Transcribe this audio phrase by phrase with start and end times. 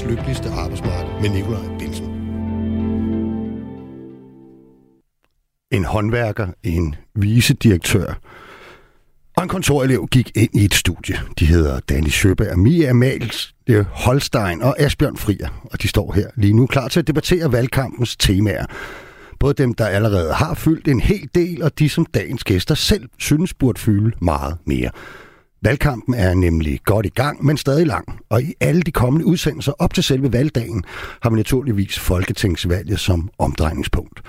[0.00, 2.04] verdens lykkeligste arbejdsmarked med Nikolaj Bilsen.
[5.70, 8.20] En håndværker, en visedirektør
[9.36, 11.16] og en kontorelev gik ind i et studie.
[11.38, 13.54] De hedder Danny Sjøberg, Mia Amals,
[13.86, 15.68] Holstein og Asbjørn Frier.
[15.72, 18.66] Og de står her lige nu klar til at debattere valgkampens temaer.
[19.40, 23.08] Både dem, der allerede har fyldt en hel del, og de, som dagens gæster selv
[23.18, 24.90] synes burde fylde meget mere.
[25.62, 28.20] Valgkampen er nemlig godt i gang, men stadig lang.
[28.28, 30.84] Og i alle de kommende udsendelser op til selve valgdagen
[31.22, 34.20] har vi naturligvis Folketingsvalget som omdrejningspunkt.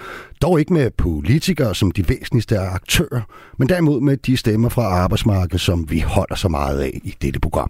[0.41, 3.21] Dog ikke med politikere som de væsentligste aktører,
[3.57, 7.39] men derimod med de stemmer fra arbejdsmarkedet, som vi holder så meget af i dette
[7.39, 7.69] program.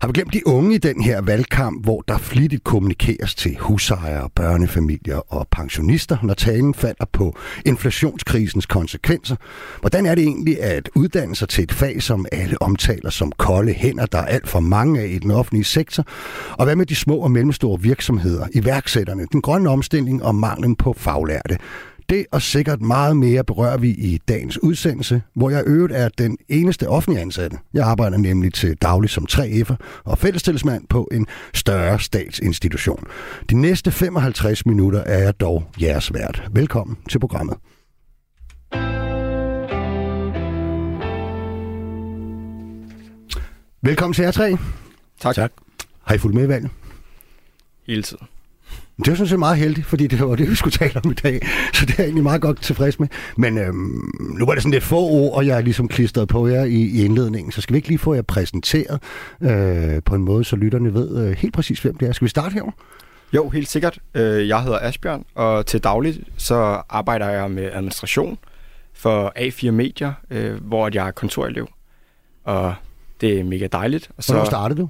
[0.00, 4.30] Har vi glemt de unge i den her valgkamp, hvor der flittigt kommunikeres til husejere,
[4.34, 9.36] børnefamilier og pensionister, når talen falder på inflationskrisens konsekvenser?
[9.80, 13.72] Hvordan er det egentlig at uddanne sig til et fag, som alle omtaler som kolde
[13.72, 16.04] hænder, der er alt for mange af i den offentlige sektor?
[16.52, 20.92] Og hvad med de små og mellemstore virksomheder, iværksætterne, den grønne omstilling og manglen på
[20.92, 21.58] faglærte?
[22.08, 26.38] Det og sikkert meget mere berører vi i dagens udsendelse, hvor jeg øvrigt er den
[26.48, 27.58] eneste offentlige ansatte.
[27.74, 33.04] Jeg arbejder nemlig til daglig som 3F'er og fællestillidsmand på en større statsinstitution.
[33.50, 36.42] De næste 55 minutter er jeg dog jeres vært.
[36.52, 37.56] Velkommen til programmet.
[43.82, 44.56] Velkommen til jer tre.
[45.20, 45.34] Tak.
[45.34, 45.52] tak.
[46.02, 46.70] Har I fulgt med i valget?
[47.86, 48.26] Hele tiden.
[48.98, 51.14] Det er sådan set meget heldigt, fordi det var det, vi skulle tale om i
[51.14, 51.46] dag.
[51.74, 53.08] Så det er jeg egentlig meget godt tilfreds med.
[53.36, 56.46] Men øhm, nu var det sådan lidt få ord, og jeg er ligesom klistret på
[56.48, 57.52] jer i, i indledningen.
[57.52, 59.02] Så skal vi ikke lige få jer præsenteret
[59.40, 62.12] øh, på en måde, så lytterne ved øh, helt præcis, hvem det er.
[62.12, 62.62] Skal vi starte her?
[63.32, 63.98] Jo, helt sikkert.
[64.14, 68.38] Øh, jeg hedder Asbjørn, og til dagligt så arbejder jeg med administration
[68.94, 71.68] for A4 Medier, øh, hvor jeg er kontorelev.
[72.44, 72.74] Og
[73.20, 74.10] det er mega dejligt.
[74.16, 74.88] Og så, Hvornår startede du?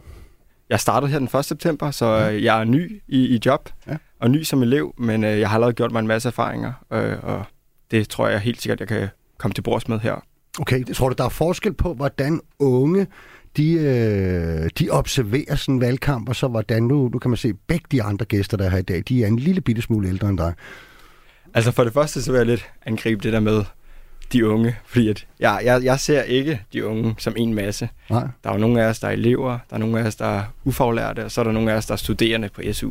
[0.71, 1.45] Jeg startede her den 1.
[1.45, 2.43] september, så ja.
[2.43, 3.97] jeg er ny i, i job, ja.
[4.21, 7.17] og ny som elev, men øh, jeg har allerede gjort mig en masse erfaringer, øh,
[7.23, 7.45] og
[7.91, 9.09] det tror jeg helt sikkert, jeg kan
[9.39, 10.25] komme til bords med her.
[10.61, 13.07] Okay, det tror du, der er forskel på, hvordan unge
[13.57, 17.55] de, øh, de observerer sådan en valgkamp, og så hvordan nu, nu kan man se,
[17.55, 20.09] begge de andre gæster, der er her i dag, de er en lille bitte smule
[20.09, 20.55] ældre end dig.
[21.55, 23.65] Altså for det første, så vil jeg lidt angribe det der med,
[24.33, 27.89] de unge, fordi at jeg, jeg, jeg ser ikke de unge som en masse.
[28.11, 28.29] Nej.
[28.45, 30.27] Der er jo nogle af os, der er elever, der er nogle af os, der
[30.27, 32.91] er ufaglærte, og så er der nogle af os, der er studerende på SU.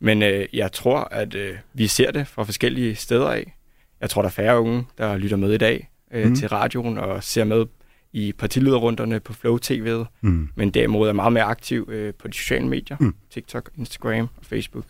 [0.00, 3.56] Men øh, jeg tror, at øh, vi ser det fra forskellige steder af.
[4.00, 6.36] Jeg tror, der er færre unge, der lytter med i dag øh, mm.
[6.36, 7.66] til radioen og ser med
[8.12, 10.48] i partilederrunderne på Flow TV'et, mm.
[10.54, 13.14] men derimod er meget mere aktiv øh, på de sociale medier, mm.
[13.30, 14.84] TikTok, Instagram og Facebook.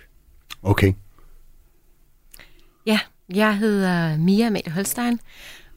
[0.62, 0.92] Okay.
[2.87, 2.98] Ja,
[3.34, 5.20] jeg hedder Mia Amalie Holstein,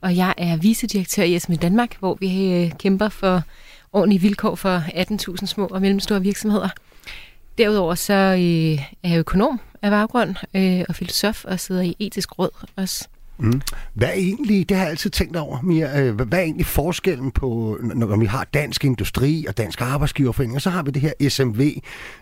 [0.03, 3.41] og jeg er vicedirektør i SME Danmark, hvor vi øh, kæmper for
[3.93, 6.69] ordentlige vilkår for 18.000 små og mellemstore virksomheder.
[7.57, 12.39] Derudover så øh, er jeg økonom af baggrund øh, og filosof og sidder i etisk
[12.39, 13.07] råd også.
[13.37, 13.61] Mm.
[13.93, 17.31] Hvad er egentlig, det har jeg altid tænkt over, Mia, øh, hvad er egentlig forskellen
[17.31, 21.29] på, når vi har dansk industri og dansk arbejdsgiverforening, og så har vi det her
[21.29, 21.61] SMV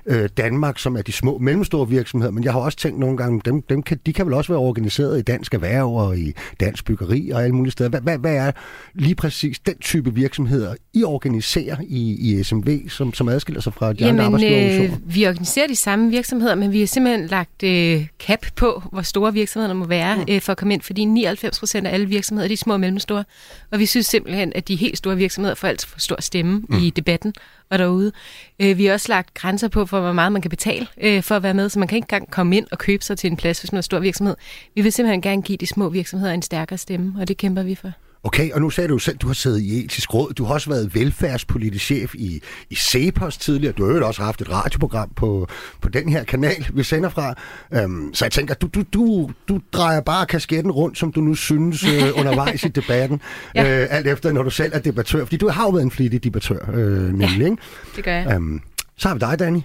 [0.05, 3.41] øh, Danmark, som er de små mellemstore virksomheder, men jeg har også tænkt nogle gange,
[3.45, 6.85] dem, dem kan, de kan vel også være organiseret i dansk erhverv og i dansk
[6.85, 7.89] byggeri og alle mulige steder.
[7.89, 8.51] Hvad, hvad, hvad er
[8.93, 13.93] lige præcis den type virksomheder, I organiserer i, i SMV, som, som adskiller sig fra
[13.93, 14.97] de Jamen, andre arbejdsgiverorganisationer?
[15.07, 19.01] Øh, vi organiserer de samme virksomheder, men vi har simpelthen lagt øh, cap på, hvor
[19.01, 20.25] store virksomhederne må være mm.
[20.29, 22.79] øh, for at komme ind, fordi 99 procent af alle virksomheder de er små og
[22.79, 23.23] mellemstore.
[23.71, 26.77] Og vi synes simpelthen, at de helt store virksomheder får alt for stor stemme mm.
[26.77, 27.33] i debatten
[27.69, 28.11] og derude.
[28.59, 31.35] Øh, vi har også lagt grænser på, for hvor meget man kan betale øh, for
[31.35, 33.37] at være med, så man kan ikke engang komme ind og købe sig til en
[33.37, 34.35] plads, hvis man er stor virksomhed.
[34.75, 37.75] Vi vil simpelthen gerne give de små virksomheder en stærkere stemme, og det kæmper vi
[37.75, 37.91] for.
[38.23, 40.33] Okay, og nu sagde du selv, at du har siddet i etisk råd.
[40.33, 43.73] Du har også været velfærdspolitisk chef i, i CEPOS tidligere.
[43.73, 45.47] Du har jo også haft et radioprogram på,
[45.81, 47.35] på den her kanal, vi sender fra.
[47.83, 51.35] Um, så jeg tænker, du, du, du, du drejer bare kasketten rundt, som du nu
[51.35, 51.89] synes uh,
[52.19, 53.21] undervejs i debatten.
[53.55, 53.83] ja.
[53.83, 55.25] uh, alt efter, når du selv er debattør.
[55.25, 57.39] Fordi du har jo været en flittig debattør, uh, nemlig.
[57.39, 57.57] Ja, ikke?
[57.95, 58.37] det gør jeg.
[58.37, 58.61] Um,
[58.97, 59.59] så har vi dig, Danny.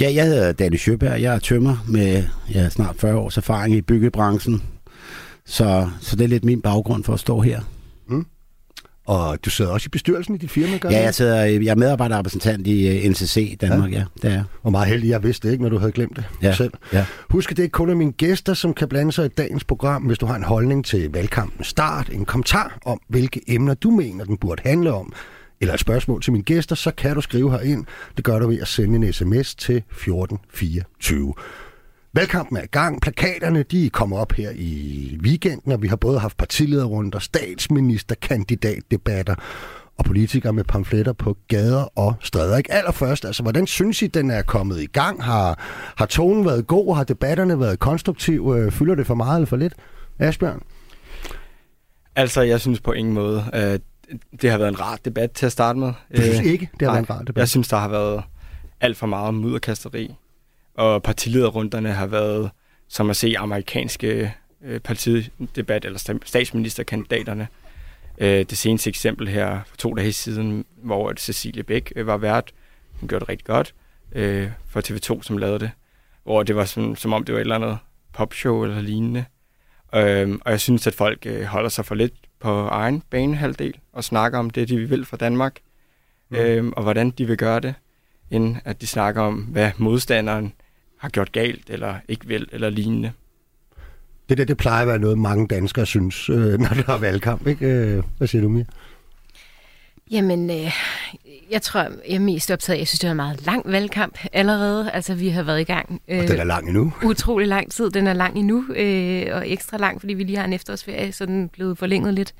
[0.00, 1.22] Ja, jeg hedder Danny Sjøberg.
[1.22, 2.24] Jeg er tømmer med
[2.54, 4.62] ja, snart 40 års erfaring i byggebranchen.
[5.46, 7.60] Så, så det er lidt min baggrund for at stå her.
[8.06, 8.26] Mm.
[9.06, 11.74] Og du sidder også i bestyrelsen i dit firma, gør Ja, jeg, sidder, jeg er
[11.74, 13.98] medarbejderrepræsentant i NCC Danmark, ja.
[13.98, 14.44] ja det er.
[14.62, 16.54] Og meget heldig, jeg vidste det ikke, når du havde glemt det ja.
[16.54, 16.72] selv.
[16.92, 17.06] Ja.
[17.30, 20.02] Husk, at det er kun af mine gæster, som kan blande sig i dagens program,
[20.02, 24.24] hvis du har en holdning til valgkampens start, en kommentar om, hvilke emner du mener,
[24.24, 25.12] den burde handle om,
[25.60, 27.84] eller et spørgsmål til mine gæster, så kan du skrive herind.
[28.16, 31.34] Det gør du ved at sende en sms til 1424.
[32.14, 33.00] Valgkampen er i gang.
[33.00, 39.34] Plakaterne de kommer op her i weekenden, og vi har både haft partilederrunder, statsministerkandidatdebatter
[39.98, 42.56] og politikere med pamfletter på gader og stræder.
[42.56, 45.22] Ikke allerførst, altså hvordan synes I, den er kommet i gang?
[45.22, 45.58] Har,
[45.96, 46.96] har tonen været god?
[46.96, 48.70] Har debatterne været konstruktive?
[48.70, 49.74] Fylder det for meget eller for lidt?
[50.18, 50.62] Asbjørn?
[52.16, 53.80] Altså, jeg synes på ingen måde, at
[54.42, 55.92] det har været en rar debat til at starte med.
[56.16, 57.40] Du synes øh, ikke, det har været en rar debat?
[57.40, 58.22] Jeg synes, der har været
[58.80, 60.14] alt for meget mudderkasteri.
[60.74, 62.50] Og partilederrunderne har været
[62.88, 64.34] som at se amerikanske
[64.64, 67.48] øh, partidebat eller statsministerkandidaterne.
[68.18, 72.52] Øh, det seneste eksempel her for to dage siden, hvor Cecilie Bæk øh, var vært.
[73.00, 73.74] Hun gjorde det rigtig godt
[74.12, 75.70] øh, for TV2, som lavede det.
[76.24, 77.78] Hvor det var som, som om det var et eller andet
[78.12, 79.24] popshow eller lignende.
[79.94, 84.04] Øh, og jeg synes, at folk øh, holder sig for lidt på egen banehalvdel og
[84.04, 85.60] snakker om det, de vil for Danmark.
[86.28, 86.36] Mm.
[86.36, 87.74] Øh, og hvordan de vil gøre det,
[88.30, 90.52] end at de snakker om, hvad modstanderen
[91.04, 93.12] har gjort galt, eller ikke vil, eller lignende.
[94.28, 97.46] Det der, det plejer at være noget, mange danskere synes, øh, når der er valgkamp,
[97.46, 97.66] ikke?
[97.66, 98.64] Øh, hvad siger du, Mia?
[100.10, 100.72] Jamen, øh,
[101.50, 104.90] jeg tror, jeg er mest optaget Jeg synes, det er en meget lang valgkamp allerede.
[104.90, 106.00] Altså, vi har været i gang...
[106.08, 106.92] Øh, og den er lang endnu.
[107.10, 107.90] Utrolig lang tid.
[107.90, 111.26] Den er lang endnu, øh, og ekstra lang, fordi vi lige har en efterårsferie, så
[111.26, 112.34] den er blevet forlænget lidt.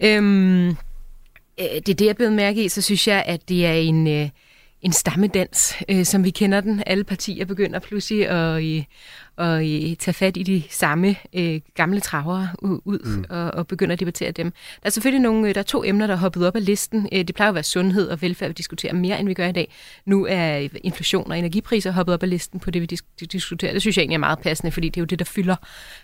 [0.00, 0.74] Øhm, øh,
[1.58, 2.68] det er det, jeg er blevet mærke i.
[2.68, 4.06] Så synes jeg, at det er en...
[4.06, 4.28] Øh,
[4.82, 6.82] en stammedans, øh, som vi kender den.
[6.86, 8.84] Alle partier begynder pludselig at, øh,
[9.38, 13.24] at øh, tage fat i de samme øh, gamle travere ud mm.
[13.30, 14.50] og, og begynder at debattere dem.
[14.50, 17.08] Der er selvfølgelig nogle, øh, der er to emner, der er hoppet op af listen.
[17.12, 19.52] Øh, det plejer at være sundhed og velfærd, vi diskuterer mere, end vi gør i
[19.52, 19.72] dag.
[20.04, 23.72] Nu er inflation og energipriser hoppet op af listen på det, vi disk- diskuterer.
[23.72, 25.56] Det synes jeg egentlig er meget passende, fordi det er jo det, der fylder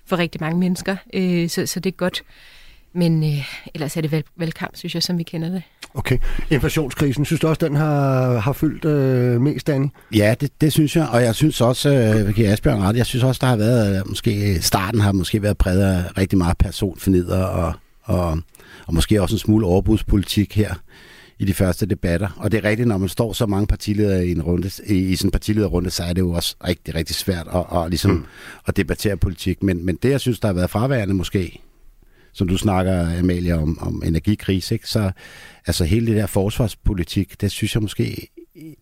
[0.07, 0.97] for rigtig mange mennesker.
[1.15, 2.23] Øh, så, så det er godt.
[2.95, 5.63] Men øh, ellers er det valg- valgkamp, synes jeg, som vi kender det.
[5.95, 6.19] Okay.
[6.51, 9.87] Inflationskrisen, synes du også, den har, har fyldt øh, mest, Danny?
[10.15, 13.25] Ja, det, det synes jeg, og jeg synes også, øh, kan Asbjørn ret, jeg synes
[13.25, 17.45] også, der har været, øh, måske starten har måske været præget af rigtig meget personfornider,
[17.45, 17.73] og,
[18.03, 18.39] og,
[18.87, 20.75] og måske også en smule overbudspolitik her
[21.39, 22.29] i de første debatter.
[22.37, 25.17] Og det er rigtigt, når man står så mange partiledere i en runde, i, i
[25.17, 28.25] sådan en partilederrunde, så er det jo også rigtig, rigtig svært at, at, ligesom, mm.
[28.67, 29.63] at debattere politik.
[29.63, 31.61] Men, men det, jeg synes, der har været fraværende måske,
[32.33, 34.89] som du snakker, Amalie, om, om energikrise, ikke?
[34.89, 35.11] så
[35.67, 38.29] altså hele det der forsvarspolitik, det synes jeg måske,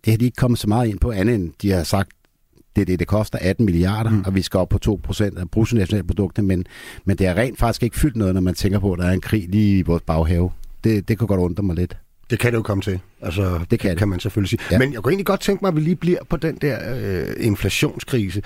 [0.05, 2.11] det har de ikke kommet så meget ind på, andet end de har sagt,
[2.77, 4.23] det det, det koster 18 milliarder, mm.
[4.27, 6.67] og vi skal op på 2 procent af bruttonationalproduktet, men,
[7.05, 9.13] men det er rent faktisk ikke fyldt noget, når man tænker på, at der er
[9.13, 10.51] en krig lige i vores baghave.
[10.85, 11.97] Det, det kan godt undre mig lidt.
[12.31, 13.01] Det kan det jo komme til.
[13.23, 13.99] Altså, det kan, det.
[13.99, 14.61] kan man selvfølgelig sige.
[14.71, 14.79] Ja.
[14.79, 17.27] Men jeg kunne egentlig godt tænke mig, at vi lige bliver på den der øh,
[17.39, 18.43] inflationskrise.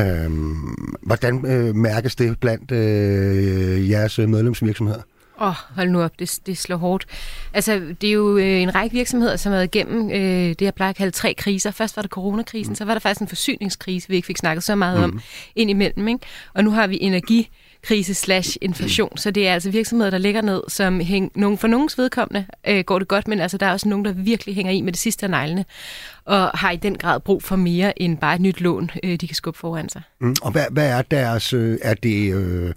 [0.00, 5.02] Øhm, hvordan øh, mærkes det blandt øh, jeres medlemsvirksomheder?
[5.40, 7.06] Åh, oh, hold nu op, det, det slår hårdt.
[7.54, 10.74] Altså, det er jo øh, en række virksomheder, som har været igennem øh, det, jeg
[10.74, 11.70] plejer at kalde tre kriser.
[11.70, 12.74] Først var det coronakrisen, mm.
[12.74, 15.04] så var der faktisk en forsyningskrise, vi ikke fik snakket så meget mm.
[15.04, 15.20] om
[15.56, 16.08] indimellem.
[16.08, 16.20] Ikke?
[16.54, 17.50] Og nu har vi energi
[17.82, 19.16] krise slash inflation.
[19.16, 22.84] Så det er altså virksomheder, der ligger ned, som hæng, nogen, for nogens vedkommende øh,
[22.84, 25.00] går det godt, men altså der er også nogen, der virkelig hænger i med det
[25.00, 25.64] sidste af neglene,
[26.24, 29.26] og har i den grad brug for mere end bare et nyt lån, øh, de
[29.28, 30.02] kan skubbe foran sig.
[30.20, 32.34] Mm, og hvad, hvad er deres, øh, er det...
[32.34, 32.72] Øh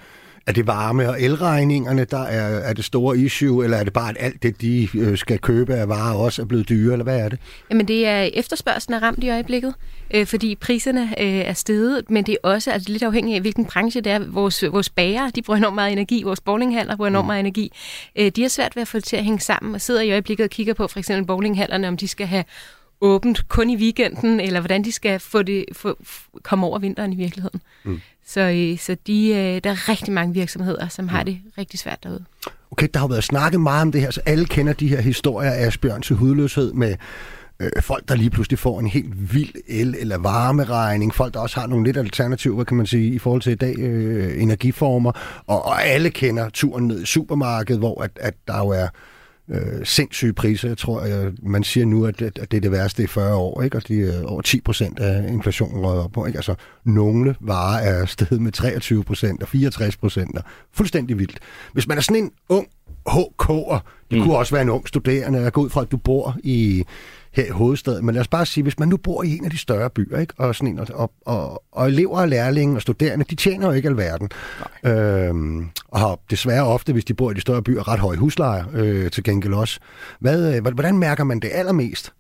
[0.48, 4.10] er det varme- og elregningerne, der er, er det store issue, eller er det bare,
[4.10, 7.20] at alt det, de øh, skal købe af varer, også er blevet dyre, eller hvad
[7.20, 7.40] er det?
[7.70, 9.74] Jamen, det er efterspørgselen er ramt i øjeblikket,
[10.14, 13.66] øh, fordi priserne øh, er steget, men det er også altså, lidt afhængigt af, hvilken
[13.66, 14.20] branche det er.
[14.20, 17.28] Vores, vores bager, de bruger enormt meget energi, vores bowlinghaller bruger enormt mm.
[17.28, 17.72] meget energi.
[18.16, 20.12] Øh, de har svært ved at få det til at hænge sammen, og sidder i
[20.12, 22.44] øjeblikket og kigger på for eksempel bowlinghallerne, om de skal have
[23.04, 25.98] åbent kun i weekenden, eller hvordan de skal få det, få,
[26.44, 27.62] komme over vinteren i virkeligheden.
[27.84, 28.02] Mm.
[28.26, 32.04] Så, øh, så de, øh, der er rigtig mange virksomheder, som har det rigtig svært
[32.04, 32.26] derude.
[32.72, 35.52] Okay, der har været snakket meget om det her, så alle kender de her historier
[35.52, 36.96] af Asbjørn til hudløshed med
[37.60, 41.60] øh, folk, der lige pludselig får en helt vild el- eller varmeregning, folk, der også
[41.60, 45.66] har nogle lidt alternativer, kan man sige, i forhold til i dag, øh, energiformer, og,
[45.66, 48.88] og alle kender turen ned i supermarkedet, hvor at, at der jo er
[49.50, 50.68] øh, sindssyge priser.
[50.68, 53.62] Jeg tror, jeg, man siger nu, at, at det er det værste i 40 år,
[53.62, 53.78] ikke?
[53.78, 56.26] og de er over 10 procent af inflationen røget op på.
[56.26, 56.38] Ikke?
[56.38, 60.38] Altså, nogle varer er steget med 23 procent og 64 procent.
[60.72, 61.40] Fuldstændig vildt.
[61.74, 62.68] Hvis man er sådan en ung
[63.10, 63.80] HK'er,
[64.12, 64.24] det mm.
[64.24, 66.84] kunne også være en ung studerende, jeg går ud fra, at du bor i
[67.34, 68.06] her i hovedstaden.
[68.06, 70.20] Men lad os bare sige, hvis man nu bor i en af de større byer,
[70.20, 70.34] ikke?
[70.38, 73.90] Og, sådan en, og, og, og elever og lærlinge og studerende, de tjener jo ikke
[73.90, 74.30] alverden.
[74.84, 78.66] Øhm, og har desværre ofte, hvis de bor i de større byer, ret høje huslejer
[78.74, 79.80] øh, til gengæld også.
[80.20, 82.14] Hvad, øh, hvordan mærker man det allermest?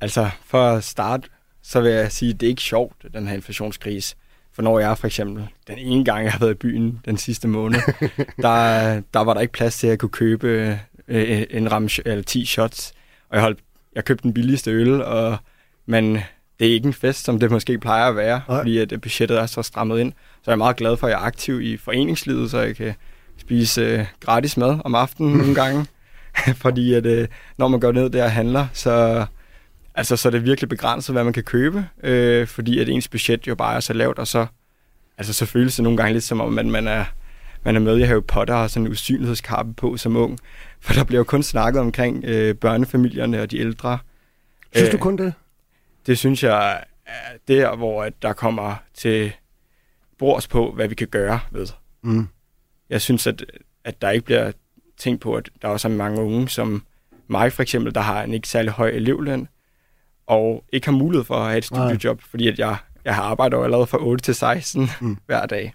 [0.00, 1.28] Altså, for at starte,
[1.62, 4.16] så vil jeg sige, at det er ikke sjovt, den her inflationskrise.
[4.52, 7.48] For når jeg for eksempel, den ene gang, jeg har været i byen den sidste
[7.48, 7.80] måned,
[8.42, 12.44] der, der var der ikke plads til at kunne købe øh, en ram, eller 10
[12.44, 12.92] shots.
[13.30, 13.58] Og jeg holdt
[13.94, 15.36] jeg købte den billigste øl, og,
[15.86, 16.14] men
[16.58, 18.58] det er ikke en fest, som det måske plejer at være, Nej.
[18.58, 20.12] fordi at budgettet er så strammet ind.
[20.12, 22.94] Så jeg er meget glad for, at jeg er aktiv i foreningslivet, så jeg kan
[23.38, 25.86] spise øh, gratis mad om aftenen nogle gange.
[26.62, 27.28] fordi at, øh,
[27.58, 29.26] når man går ned der og handler, så,
[29.94, 33.46] altså, så er det virkelig begrænset, hvad man kan købe, øh, fordi at ens budget
[33.46, 34.46] jo bare er så lavt, og så,
[35.18, 37.04] altså, så føles det nogle gange lidt som om, at man er,
[37.64, 40.38] man er med i Harry Potter og sådan en usynlighedskappe på som ung.
[40.80, 43.98] For der bliver jo kun snakket omkring øh, børnefamilierne og de ældre.
[44.74, 45.34] Synes du kun det?
[46.06, 49.32] Det synes jeg er der, hvor at der kommer til
[50.18, 51.66] bords på, hvad vi kan gøre ved.
[52.02, 52.28] Mm.
[52.90, 53.44] Jeg synes, at,
[53.84, 54.52] at der ikke bliver
[54.96, 56.84] tænkt på, at der også er mange unge, som
[57.26, 59.48] mig for eksempel, der har en ikke særlig høj elevløn,
[60.26, 62.26] og ikke har mulighed for at have et studiejob, Nej.
[62.30, 65.16] fordi at jeg, jeg har arbejdet allerede fra 8 til 16 mm.
[65.26, 65.72] hver dag.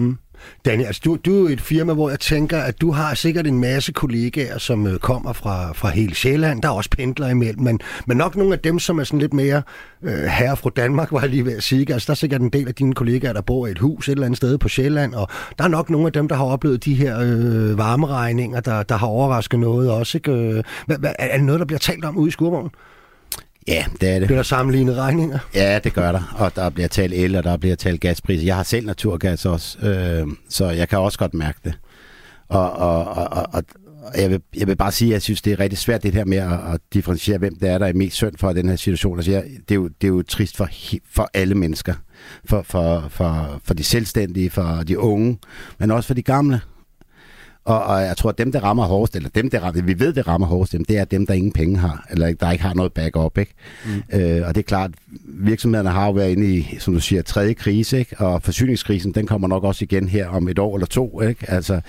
[0.00, 0.16] Mm.
[0.64, 3.60] Daniel, altså du, du er et firma, hvor jeg tænker, at du har sikkert en
[3.60, 6.62] masse kollegaer, som øh, kommer fra, fra hele Sjælland.
[6.62, 9.32] Der er også pendler imellem, men, men nok nogle af dem, som er sådan lidt
[9.32, 9.62] mere
[10.02, 11.92] øh, herre fra Danmark, var jeg lige ved at sige.
[11.92, 14.12] Altså, der er sikkert en del af dine kollegaer, der bor i et hus et
[14.12, 15.28] eller andet sted på Sjælland, og
[15.58, 18.96] der er nok nogle af dem, der har oplevet de her øh, varmeregninger, der, der
[18.96, 20.18] har overrasket noget også.
[20.18, 20.32] Ikke?
[20.32, 22.70] Øh, hva, hva, er det noget, der bliver talt om ude i skurvognen?
[23.68, 24.26] Ja, det er det.
[24.26, 25.38] Bliver der sammenlignet regninger?
[25.54, 26.36] Ja, det gør der.
[26.38, 28.44] Og der bliver talt el, og der bliver talt gaspriser.
[28.44, 31.78] Jeg har selv naturgas også, øh, så jeg kan også godt mærke det.
[32.48, 33.64] Og, og, og, og,
[34.02, 36.14] og jeg, vil, jeg vil bare sige, at jeg synes, det er rigtig svært det
[36.14, 38.76] her med at, at differentiere, hvem det er, der er mest synd for den her
[38.76, 39.18] situation.
[39.18, 40.68] Altså, jeg, det, er jo, det er jo trist for,
[41.12, 41.94] for alle mennesker.
[42.44, 45.38] For, for, for, for de selvstændige, for de unge,
[45.78, 46.60] men også for de gamle.
[47.64, 50.12] Og, og jeg tror, at dem, der rammer hårdest, eller dem, der rammer, vi ved,
[50.12, 52.92] det rammer hårdest, det er dem, der ingen penge har, eller der ikke har noget
[52.92, 53.38] backup.
[53.38, 53.54] Ikke?
[53.84, 54.20] Mm.
[54.20, 54.90] Øh, og det er klart,
[55.26, 58.18] virksomhederne har jo været inde i, som du siger, tredje krise, ikke?
[58.18, 61.20] og forsyningskrisen, den kommer nok også igen her om et år eller to.
[61.20, 61.50] Ikke?
[61.50, 61.80] Altså,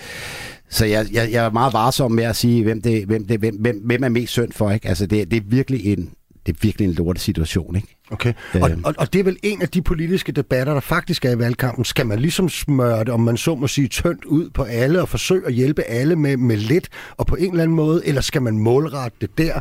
[0.70, 3.56] så jeg, jeg, jeg er meget varsom med at sige, hvem, det, hvem, det, hvem,
[3.56, 4.72] hvem, hvem er mest synd for.
[4.72, 4.88] Ikke?
[4.88, 6.10] Altså, det, det er virkelig en,
[6.46, 7.98] det er virkelig en lortet situation, ikke?
[8.12, 8.78] Okay, og, øh.
[8.84, 11.86] og, og det er vel en af de politiske debatter, der faktisk er i valgkampen.
[11.86, 15.10] Skal man ligesom smøre det, om man så må sige, tyndt ud på alle og
[15.10, 18.42] forsøge at hjælpe alle med, med lidt, og på en eller anden måde, eller skal
[18.42, 19.60] man målrette det der,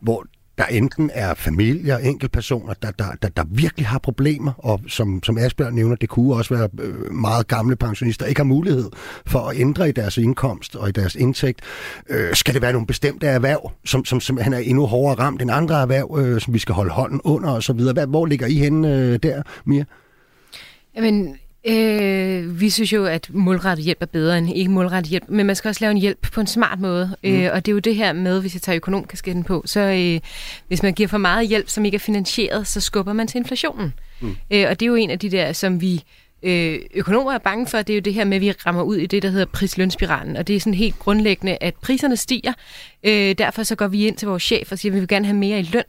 [0.00, 0.26] hvor
[0.58, 5.38] der enten er familier, enkeltpersoner, der, der, der, der virkelig har problemer, og som, som
[5.38, 8.90] Asbjørn nævner, det kunne også være øh, meget gamle pensionister, der ikke har mulighed
[9.26, 11.60] for at ændre i deres indkomst og i deres indtægt.
[12.08, 15.42] Øh, skal det være nogle bestemte erhverv, som, som som han er endnu hårdere ramt
[15.42, 17.80] end andre erhverv, øh, som vi skal holde hånden under osv.?
[18.08, 19.84] Hvor ligger I henne øh, der, Mia?
[20.96, 25.46] Jamen, Øh, vi synes jo, at målrettet hjælp er bedre end ikke målrettet hjælp, men
[25.46, 27.16] man skal også lave en hjælp på en smart måde.
[27.24, 27.30] Mm.
[27.30, 30.20] Øh, og det er jo det her med, hvis jeg tager økonomkasketten på, så øh,
[30.68, 33.94] hvis man giver for meget hjælp, som ikke er finansieret, så skubber man til inflationen.
[34.20, 34.36] Mm.
[34.50, 36.02] Øh, og det er jo en af de der, som vi
[36.42, 38.96] øh, økonomer er bange for, det er jo det her med, at vi rammer ud
[38.96, 40.36] i det, der hedder prislønspiralen.
[40.36, 42.52] Og det er sådan helt grundlæggende, at priserne stiger.
[43.04, 45.26] Øh, derfor så går vi ind til vores chef og siger, at vi vil gerne
[45.26, 45.84] have mere i løn.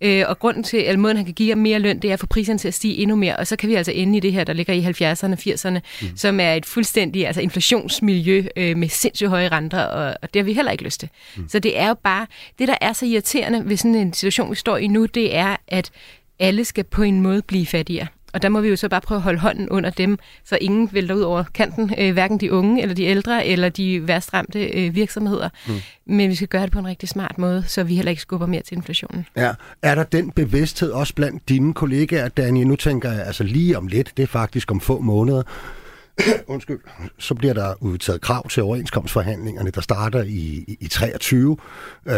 [0.00, 2.26] Øh, og grunden til, at måden han kan give mere løn, det er at få
[2.26, 3.36] priserne til at stige endnu mere.
[3.36, 6.16] Og så kan vi altså ende i det her, der ligger i 70'erne, 80'erne, mm.
[6.16, 10.44] som er et fuldstændig altså inflationsmiljø øh, med sindssygt høje renter, og, og det har
[10.44, 11.08] vi heller ikke lyst til.
[11.36, 11.48] Mm.
[11.48, 12.26] Så det er jo bare,
[12.58, 15.56] det der er så irriterende ved sådan en situation, vi står i nu, det er,
[15.68, 15.90] at
[16.38, 18.06] alle skal på en måde blive fattigere.
[18.32, 20.88] Og der må vi jo så bare prøve at holde hånden under dem, så ingen
[20.92, 24.66] vælter ud over kanten, øh, hverken de unge eller de ældre eller de værst ramte
[24.66, 25.48] øh, virksomheder.
[25.68, 25.74] Mm.
[26.06, 28.46] Men vi skal gøre det på en rigtig smart måde, så vi heller ikke skubber
[28.46, 29.26] mere til inflationen.
[29.36, 29.52] Ja.
[29.82, 32.66] Er der den bevidsthed også blandt dine kollegaer, Daniel?
[32.66, 35.42] Nu tænker jeg altså lige om lidt, det er faktisk om få måneder,
[36.46, 36.78] undskyld,
[37.18, 41.56] så bliver der udtaget krav til overenskomstforhandlingerne, der starter i, i, i 23.
[42.06, 42.14] Øh,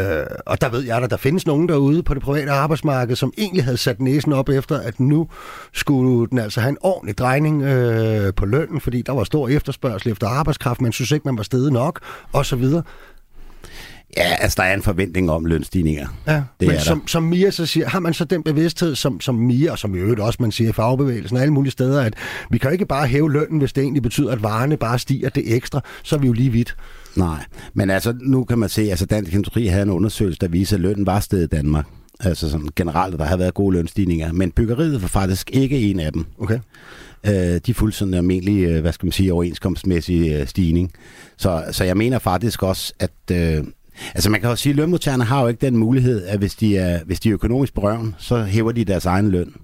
[0.46, 3.64] og der ved jeg, at der findes nogen derude på det private arbejdsmarked, som egentlig
[3.64, 5.28] havde sat næsen op efter, at nu
[5.72, 10.12] skulle den altså have en ordentlig drejning øh, på lønnen, fordi der var stor efterspørgsel
[10.12, 12.00] efter arbejdskraft, man synes ikke, man var stedet nok,
[12.32, 12.64] osv.
[14.16, 16.06] Ja, altså der er en forventning om lønstigninger.
[16.26, 19.20] Ja, det men er som, som Mia så siger, har man så den bevidsthed, som,
[19.20, 22.02] som Mia, og som i øvrigt også man siger i fagbevægelsen og alle mulige steder,
[22.02, 22.14] at
[22.50, 25.56] vi kan ikke bare hæve lønnen, hvis det egentlig betyder, at varerne bare stiger det
[25.56, 26.76] ekstra, så er vi jo lige vidt.
[27.16, 30.76] Nej, men altså nu kan man se, altså Dansk Industri havde en undersøgelse, der viser,
[30.76, 31.86] at lønnen var stedet i Danmark.
[32.20, 36.12] Altså sådan generelt, der har været gode lønstigninger, men byggeriet var faktisk ikke en af
[36.12, 36.24] dem.
[36.38, 36.58] Okay.
[37.26, 40.92] Øh, de fulgte sådan en almindelig, øh, hvad skal man sige, overenskomstmæssig øh, stigning.
[41.36, 43.64] Så, så jeg mener faktisk også, at øh,
[44.14, 46.76] Altså man kan jo sige, at lønmodtagerne har jo ikke den mulighed, at hvis de
[46.76, 49.54] er, hvis de er økonomisk berøven, så hæver de deres egen løn.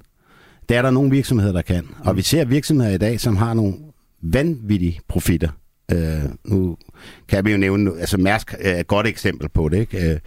[0.69, 1.87] Det er der nogle virksomheder, der kan.
[2.05, 3.75] Og vi ser virksomheder i dag, som har nogle
[4.23, 5.49] vanvittige profitter.
[5.93, 6.77] Øh, nu
[7.29, 9.79] kan vi jo nævne, altså Mærsk er et godt eksempel på det.
[9.79, 10.11] Ikke?
[10.11, 10.19] Øh,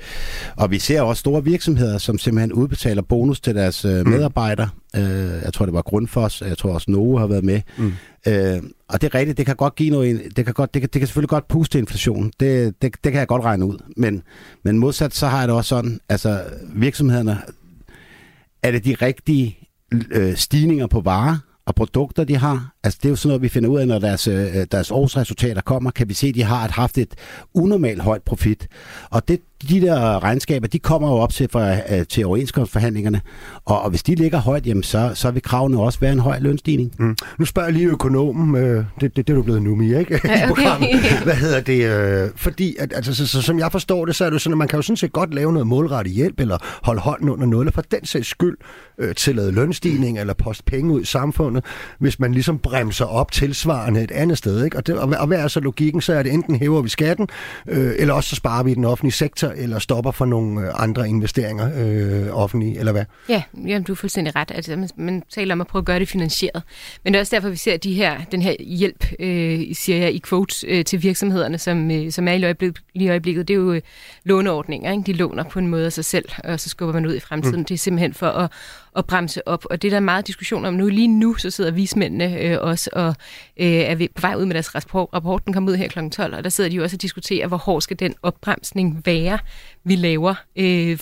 [0.55, 4.11] og vi ser også store virksomheder, som simpelthen udbetaler bonus til deres øh, mm.
[4.11, 4.69] medarbejdere.
[4.95, 7.61] Øh, jeg tror, det var Grundfos, jeg tror også Novo har været med.
[7.77, 7.93] Mm.
[8.27, 10.89] Øh, og det er rigtigt, det kan godt give noget, det kan, godt, det kan,
[10.93, 12.31] det kan selvfølgelig godt puste inflation.
[12.39, 13.77] Det, det, det kan jeg godt regne ud.
[13.97, 14.23] Men,
[14.63, 17.41] men modsat, så har jeg det også sådan, altså virksomhederne,
[18.63, 19.57] er det de rigtige
[20.11, 22.73] øh, stigninger på varer, og produkter, de har.
[22.83, 25.61] Altså, det er jo sådan noget, vi finder ud af, når deres, øh, deres årsresultater
[25.61, 27.15] kommer, kan vi se, at de har haft et
[27.53, 28.67] unormalt højt profit.
[29.09, 33.21] Og det, de der regnskaber, de kommer jo op til, for, øh, til overenskomstforhandlingerne,
[33.65, 36.39] og, og hvis de ligger højt, jamen, så, så vil kravene også være en høj
[36.39, 36.91] lønstigning.
[36.99, 37.15] Mm.
[37.39, 40.21] Nu spørger jeg lige økonomen, øh, det, det, det er du blevet nu med, ikke?
[40.25, 40.63] Ja, okay.
[41.23, 41.85] Hvad hedder det?
[41.85, 44.57] Øh, fordi, at, altså, så, så, som jeg forstår det, så er det sådan, at
[44.57, 47.63] man kan jo sådan set godt lave noget målrettet hjælp, eller holde hånden under noget,
[47.63, 48.57] eller for den sags skyld
[48.97, 51.65] øh, tillade lønstigning, eller poste penge ud i samfundet,
[51.99, 54.63] hvis man ligesom bremser op tilsvarende et andet sted.
[54.63, 54.77] Ikke?
[54.77, 56.01] Og, det, og, og hvad er så logikken?
[56.01, 57.27] Så er det enten hæver vi skatten,
[57.67, 60.83] øh, eller også så sparer vi i den offentlige sektor, eller stopper for nogle øh,
[60.83, 63.05] andre investeringer øh, offentlige, eller hvad?
[63.29, 64.51] Ja, jamen, du er fuldstændig ret.
[64.55, 66.63] Altså, man, man taler om at prøve at gøre det finansieret.
[67.03, 70.13] Men det er også derfor, vi ser de her, den her hjælp, øh, siger jeg,
[70.13, 73.47] i quotes øh, til virksomhederne, som, øh, som er i øjeblikket, lige i øjeblikket.
[73.47, 73.81] Det er jo øh,
[74.23, 74.91] låneordninger.
[74.91, 75.03] Ikke?
[75.03, 77.59] De låner på en måde af sig selv, og så skubber man ud i fremtiden.
[77.59, 77.65] Mm.
[77.65, 78.51] Det er simpelthen for at,
[78.95, 79.65] at bremse op.
[79.69, 80.87] Og det er der meget diskussion om nu.
[80.87, 83.15] Lige nu så sidder vismændene øh, også og
[83.57, 85.09] øh, er på vej ud med deres rapport.
[85.13, 86.09] Rapporten kommer ud her kl.
[86.09, 89.39] 12, og der sidder de jo også og diskuterer, hvor hård skal den opbremsning være,
[89.83, 90.35] vi laver.
[90.55, 90.99] Øh,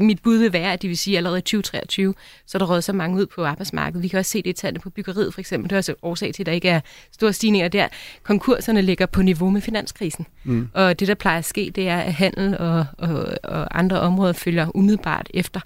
[0.00, 2.14] mit bud vil være, at det vil sige, at allerede i 2023,
[2.46, 4.02] så er der råd så mange ud på arbejdsmarkedet.
[4.02, 5.70] Vi kan også se det i tallene på byggeriet, for eksempel.
[5.70, 6.80] Det er også årsag til, at der ikke er
[7.12, 7.88] store stigninger der.
[8.22, 10.26] Konkurserne ligger på niveau med finanskrisen.
[10.44, 10.68] Mm.
[10.74, 14.32] Og det, der plejer at ske, det er, at handel og, og, og andre områder
[14.32, 15.60] følger umiddelbart efter.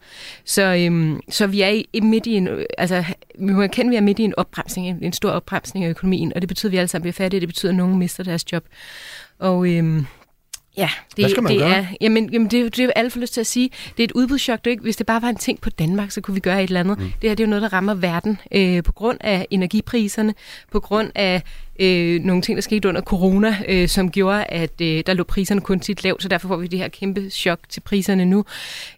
[0.45, 2.49] Så, øhm, så vi er i, midt i en,
[2.79, 3.05] altså,
[3.39, 5.91] vi må erkende, at vi er midt i en opbremsning, en, en stor opbremsning af
[5.91, 8.25] økonomien, og det betyder, at vi alle sammen bliver fattige, det betyder, at nogen mister
[8.25, 8.65] deres job.
[9.39, 10.07] Og øhm,
[10.76, 11.75] Ja, det, Hvad skal man det gøre?
[11.75, 13.71] er, jamen, jamen det, det er alt for lyst til at sige.
[13.97, 14.59] Det er et udbudschok.
[14.59, 16.62] Det er ikke, hvis det bare var en ting på Danmark, så kunne vi gøre
[16.62, 16.99] et eller andet.
[16.99, 17.04] Mm.
[17.23, 20.35] Det her det er jo noget, der rammer verden øh, på grund af energipriserne,
[20.73, 21.43] på grund af
[21.81, 25.61] øh, nogle ting, der skete under corona, øh, som gjorde, at øh, der lå priserne
[25.61, 28.45] kun tit lavt, så derfor får vi det her kæmpe chok til priserne nu.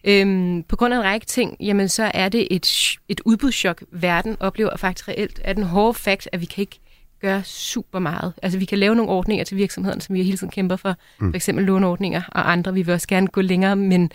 [0.03, 4.37] Øh, på grund af en række ting, jamen så er det et, et udbudschok, verden
[4.39, 6.79] oplever faktisk reelt, er den hårde fakt, at vi kan ikke
[7.21, 8.33] gøre super meget.
[8.43, 11.31] Altså vi kan lave nogle ordninger til virksomheden, som vi hele tiden kæmper for, mm.
[11.31, 12.73] for eksempel låneordninger og andre.
[12.73, 14.11] Vi vil også gerne gå længere, men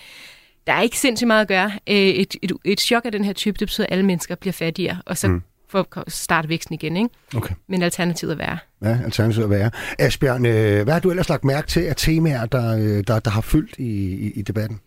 [0.67, 1.73] der er ikke sindssygt meget at gøre.
[1.89, 4.53] Øh, et, et, et chok af den her type, det betyder, at alle mennesker bliver
[4.53, 5.43] fattigere, og så mm.
[5.69, 6.97] får starte væksten igen.
[6.97, 7.09] Ikke?
[7.37, 7.55] Okay.
[7.69, 8.59] Men alternativet er værre.
[8.83, 9.71] Ja, alternativet er værre.
[9.99, 13.31] Asbjørn, øh, hvad har du ellers lagt mærke til af temaer, der, øh, der, der
[13.31, 14.81] har fyldt i, i, i debatten?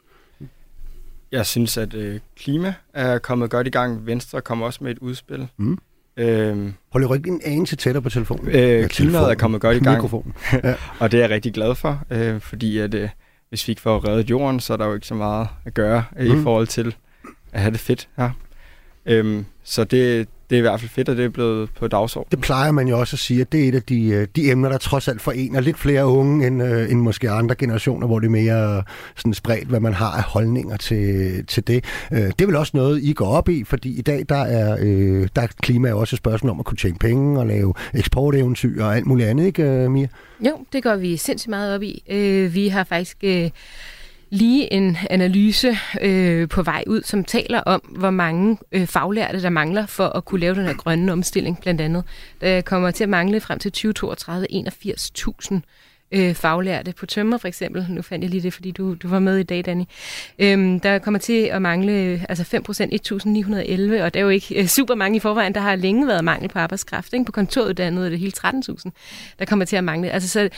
[1.31, 4.05] Jeg synes, at øh, klima er kommet godt i gang.
[4.05, 5.47] Venstre kommer også med et udspil.
[5.57, 5.77] Mm.
[6.17, 8.47] Øhm, Hold lige ryggen en anelse tættere på telefonen.
[8.47, 9.97] Øh, ja, klimaet er kommet godt i gang.
[9.97, 10.33] Mikrofonen.
[10.53, 10.75] Ja.
[10.99, 13.09] og det er jeg rigtig glad for, øh, fordi at, øh,
[13.49, 16.03] hvis vi ikke får reddet jorden, så er der jo ikke så meget at gøre
[16.17, 16.39] øh, mm.
[16.39, 16.95] i forhold til
[17.51, 18.29] at have det fedt her.
[19.05, 22.31] Øhm, så det, det er i hvert fald fedt, at det er blevet på dagsordenen.
[22.31, 24.51] Det plejer man jo også at sige, at det er et af de, øh, de
[24.51, 28.19] emner, der trods alt forener lidt flere unge end, uh, end måske andre generationer, hvor
[28.19, 28.83] det er mere
[29.15, 31.85] sådan spredt, hvad man har af holdninger til, til det.
[32.11, 34.75] Uh, det er vel også noget, I går op i, fordi i dag der er,
[34.81, 37.73] uh, der er klima jo også et spørgsmål om at kunne tjene penge og lave
[37.93, 40.07] eksporteventyr og alt muligt andet, ikke Mia?
[40.39, 42.03] Jo, det går vi sindssygt meget op i.
[42.09, 43.17] Uh, vi har faktisk...
[43.23, 43.49] Uh
[44.35, 49.49] lige en analyse øh, på vej ud, som taler om, hvor mange øh, faglærte, der
[49.49, 52.03] mangler for at kunne lave den her grønne omstilling, blandt andet.
[52.41, 55.59] Der kommer til at mangle frem til 2032 81.000
[56.11, 57.85] øh, faglærte på tømmer for eksempel.
[57.89, 59.83] Nu fandt jeg lige det, fordi du, du var med i dag, Danny.
[60.39, 64.61] Øhm, der kommer til at mangle altså 5 procent 1.911, og der er jo ikke
[64.61, 65.55] øh, super mange i forvejen.
[65.55, 67.13] Der har længe været mangel på arbejdskraft.
[67.13, 67.25] Ikke?
[67.25, 68.89] På kontoruddannet er det hele 13.000,
[69.39, 70.09] der kommer til at mangle.
[70.09, 70.49] Altså så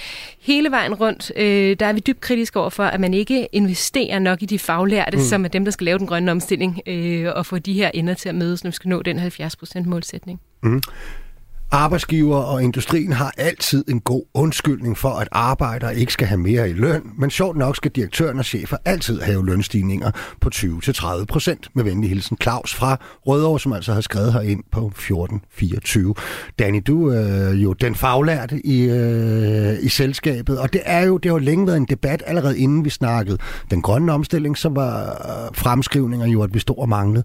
[0.42, 4.20] hele vejen rundt, øh, der er vi dybt kritiske over for, at man ikke investerer
[4.20, 5.24] nok i de faglærte, mm.
[5.24, 8.14] som er dem, der skal lave den grønne omstilling, øh, og få de her ender
[8.14, 10.40] til at mødes, når vi skal nå den 70 procent målsætning.
[10.64, 10.82] Mm.
[11.72, 16.70] Arbejdsgiver og industrien har altid en god undskyldning for, at arbejdere ikke skal have mere
[16.70, 21.70] i løn, men sjovt nok skal direktøren og chefer altid have lønstigninger på 20-30 procent.
[21.74, 26.16] Med venlig hilsen Claus fra Rødovre, som altså har skrevet her ind på 1424.
[26.60, 31.32] Danny, du er jo den faglærte i, øh, i selskabet, og det er jo det
[31.32, 33.38] har jo længe været en debat, allerede inden vi snakkede
[33.72, 37.24] den grønne omstilling, som var øh, fremskrivninger jo, at vi stod og manglede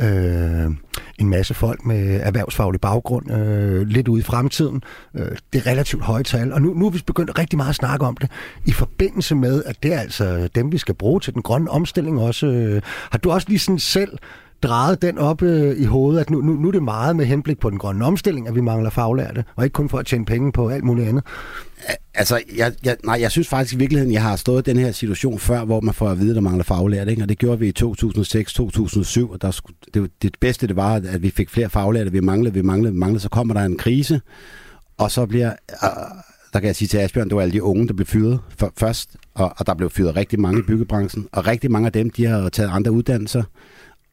[0.00, 0.70] øh,
[1.18, 4.82] en masse folk med erhvervsfaglig baggrund øh, lidt ude i fremtiden.
[5.14, 7.74] Øh, det er relativt høje tal, og nu, nu er vi begyndt rigtig meget at
[7.74, 8.30] snakke om det
[8.64, 12.20] i forbindelse med, at det er altså dem, vi skal bruge til den grønne omstilling
[12.20, 12.46] også.
[12.46, 14.18] Øh, har du også lige sådan selv
[14.62, 17.60] drejet den op øh, i hovedet, at nu, nu, nu er det meget med henblik
[17.60, 20.52] på den grønne omstilling, at vi mangler faglærte, og ikke kun for at tjene penge
[20.52, 21.24] på alt muligt andet?
[22.14, 24.92] Altså, jeg, jeg, nej, jeg synes faktisk i virkeligheden, jeg har stået i den her
[24.92, 27.22] situation før, hvor man får at vide, at der mangler faglærte, ikke?
[27.22, 29.60] og det gjorde vi i 2006-2007, og der,
[29.94, 32.98] det, det bedste det var, at vi fik flere faglærte, vi manglede, vi manglede, vi
[32.98, 34.20] manglede, så kommer der en krise,
[34.98, 35.52] og så bliver...
[35.82, 35.88] Øh,
[36.52, 38.40] der kan jeg sige til Asbjørn, det var alle de unge, der blev fyret
[38.78, 42.10] først, og, og der blev fyret rigtig mange i byggebranchen, og rigtig mange af dem,
[42.10, 43.42] de har taget andre uddannelser,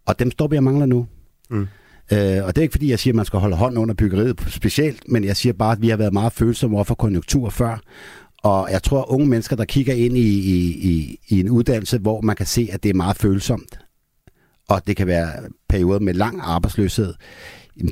[0.06, 1.08] og dem står vi og mangler nu.
[1.50, 1.68] Mm.
[2.12, 4.42] Øh, og det er ikke fordi, jeg siger, at man skal holde hånden under byggeriet
[4.48, 7.82] specielt, men jeg siger bare, at vi har været meget følsomme over for konjunktur før.
[8.44, 11.98] Og jeg tror, at unge mennesker, der kigger ind i, i, i, i en uddannelse,
[11.98, 13.80] hvor man kan se, at det er meget følsomt,
[14.70, 15.32] og det kan være
[15.70, 17.14] perioder med lang arbejdsløshed,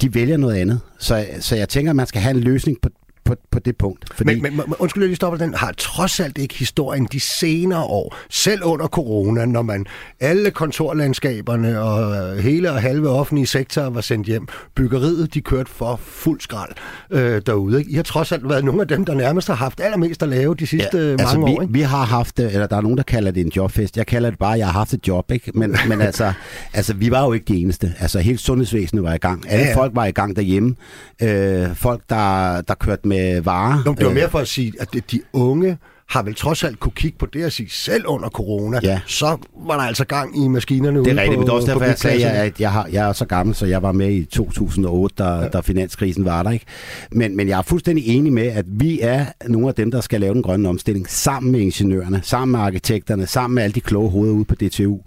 [0.02, 0.80] de vælger noget andet.
[1.00, 2.89] Så, så jeg tænker, at man skal have en løsning på,
[3.30, 4.06] på, på det punkt.
[4.13, 4.42] Fordi...
[4.42, 5.54] Men, men, undskyld, jeg lige stopper den.
[5.54, 9.86] Har trods alt ikke historien de senere år, selv under corona, når man
[10.20, 15.72] alle kontorlandskaberne og øh, hele og halve offentlige sektorer var sendt hjem, byggeriet de kørte
[15.72, 16.72] for fuld skrald
[17.12, 17.80] øh, derude.
[17.80, 17.92] Ikke?
[17.92, 20.56] I har trods alt været nogle af dem, der nærmest har haft allermest at lave
[20.56, 21.62] de sidste ja, altså mange vi, år.
[21.62, 21.74] Ikke?
[21.74, 23.98] Vi har haft, eller der er nogen, der kalder det en jobfest.
[23.98, 25.32] Jeg kalder det bare, at jeg har haft et job.
[25.32, 25.52] Ikke?
[25.54, 26.34] Men, men altså,
[26.74, 27.94] altså, vi var jo ikke de eneste.
[28.00, 29.52] Altså, hele sundhedsvæsenet var i gang.
[29.52, 29.76] Alle ja, ja.
[29.76, 30.76] folk var i gang derhjemme.
[31.22, 33.84] Øh, folk, der, der kørte med med varer.
[33.86, 35.77] Nå, det var mere for at sige, at de unge
[36.10, 38.99] har vel trods alt kunne kigge på det og sige, selv under corona, ja.
[39.05, 41.86] så var der altså gang i maskinerne Det er rigtigt, men det er også derfor,
[41.86, 45.15] jeg sagde, at jeg, har, jeg er så gammel, så jeg var med i 2008,
[45.17, 45.47] da, ja.
[45.47, 46.51] da finanskrisen var der.
[46.51, 46.65] ikke.
[47.12, 50.21] Men, men jeg er fuldstændig enig med, at vi er nogle af dem, der skal
[50.21, 54.10] lave den grønne omstilling, sammen med ingeniørerne, sammen med arkitekterne, sammen med alle de kloge
[54.10, 54.99] hoveder ude på DTU.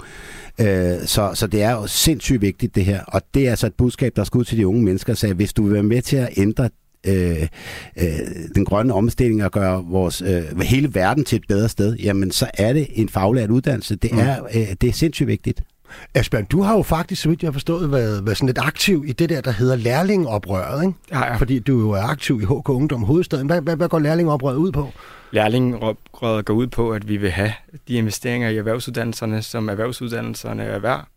[0.60, 0.66] Øh,
[1.04, 4.12] så, så det er jo sindssygt vigtigt det her, og det er altså et budskab,
[4.16, 6.28] der skal ud til de unge mennesker, så hvis du vil være med til at
[6.36, 6.68] ændre
[7.06, 7.48] øh,
[7.96, 8.04] øh,
[8.54, 12.50] den grønne omstilling og gøre vores, øh, hele verden til et bedre sted, jamen så
[12.54, 13.96] er det en faglært uddannelse.
[13.96, 14.46] Det er, mm.
[14.54, 15.62] øh, det er sindssygt vigtigt.
[16.14, 19.04] Asbjørn, du har jo faktisk, så vidt jeg har forstået, været, været sådan lidt aktiv
[19.06, 20.98] i det der, der hedder lærlingoprøret, ikke?
[21.10, 21.36] Ja, ja.
[21.36, 23.46] Fordi du jo er aktiv i HK Ungdom Hovedstaden.
[23.46, 24.88] Hvad, hvad, hvad går lærlingoprøret ud på?
[25.30, 27.52] Lærlingoprøret går ud på, at vi vil have
[27.88, 31.08] de investeringer i erhvervsuddannelserne, som erhvervsuddannelserne er værd.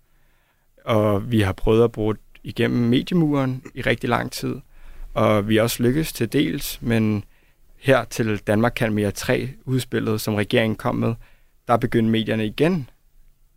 [0.86, 4.56] Og vi har prøvet at bruge igennem mediemuren i rigtig lang tid
[5.15, 7.23] og vi også lykkes til dels, men
[7.78, 11.15] her til Danmark kan mere 3 udspillet, som regeringen kom med,
[11.67, 12.89] der begyndte medierne igen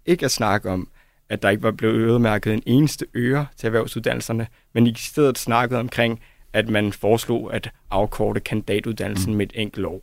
[0.06, 0.88] ikke at snakke om,
[1.28, 5.78] at der ikke var blevet øremærket en eneste øre til erhvervsuddannelserne, men i stedet snakket
[5.78, 6.20] omkring,
[6.52, 9.36] at man foreslog at afkorte kandidatuddannelsen mm.
[9.36, 10.02] med et enkelt år.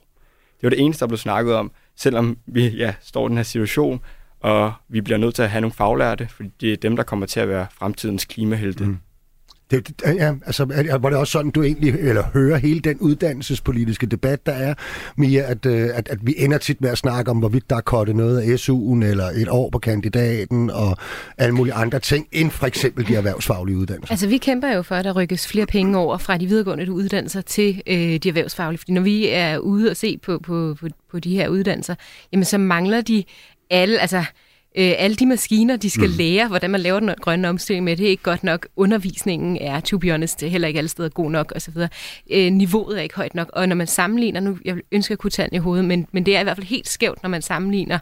[0.56, 3.44] Det var det eneste, der blev snakket om, selvom vi ja, står i den her
[3.44, 4.02] situation,
[4.40, 7.26] og vi bliver nødt til at have nogle faglærte, fordi det er dem, der kommer
[7.26, 8.86] til at være fremtidens klimahelte.
[8.86, 8.98] Mm.
[9.72, 10.66] Det, ja, altså,
[11.02, 14.74] var det også sådan, du egentlig eller hører hele den uddannelsespolitiske debat, der er,
[15.18, 17.82] Mia, at, øh, at, at vi ender tit med at snakke om, hvorvidt der er
[17.82, 20.98] kottet noget af SU'en, eller et år på kandidaten, og
[21.38, 24.12] alle mulige andre ting, end for eksempel de erhvervsfaglige uddannelser.
[24.12, 27.42] Altså, vi kæmper jo for, at der rykkes flere penge over fra de videregående uddannelser
[27.42, 31.20] til øh, de erhvervsfaglige, fordi når vi er ude og se på, på, på, på
[31.20, 31.96] de her uddannelser,
[32.32, 33.24] jamen så mangler de
[33.70, 34.24] alle, altså
[34.78, 36.16] øh, alle de maskiner, de skal mm.
[36.18, 38.68] lære, hvordan man laver den grønne omstilling med, det er ikke godt nok.
[38.76, 41.78] Undervisningen er, to be honest, heller ikke alle steder god nok osv.
[42.32, 45.32] Øh, niveauet er ikke højt nok, og når man sammenligner, nu jeg ønsker at kunne
[45.32, 48.00] tage i hovedet, men, men det er i hvert fald helt skævt, når man sammenligner,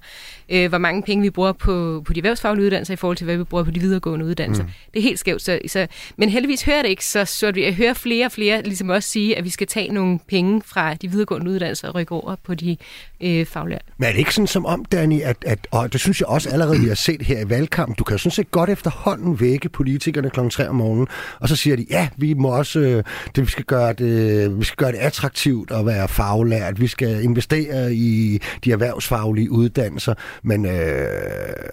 [0.49, 3.37] øh, hvor mange penge vi bruger på, på de erhvervsfaglige uddannelser i forhold til, hvad
[3.37, 4.63] vi bruger på de videregående uddannelser.
[4.63, 4.69] Mm.
[4.93, 5.41] Det er helt skævt.
[5.41, 7.57] Så, så, men heldigvis hører det ikke så sort.
[7.57, 10.93] Jeg hører flere og flere ligesom også sige, at vi skal tage nogle penge fra
[10.93, 12.77] de videregående uddannelser og rykke over på de
[13.21, 13.85] øh, faglærte.
[13.97, 16.49] Men er det ikke sådan som om, Danny, at, at og det synes jeg også
[16.49, 19.69] allerede, vi har set her i valgkampen, du kan jo sådan set godt efterhånden vække
[19.69, 20.39] politikerne kl.
[20.51, 21.07] 3 om morgenen,
[21.39, 23.03] og så siger de, ja, vi må også, øh,
[23.35, 27.23] det, vi, skal gøre det, vi skal gøre det attraktivt at være faglært, vi skal
[27.23, 31.07] investere i de erhvervsfaglige uddannelser, men øh,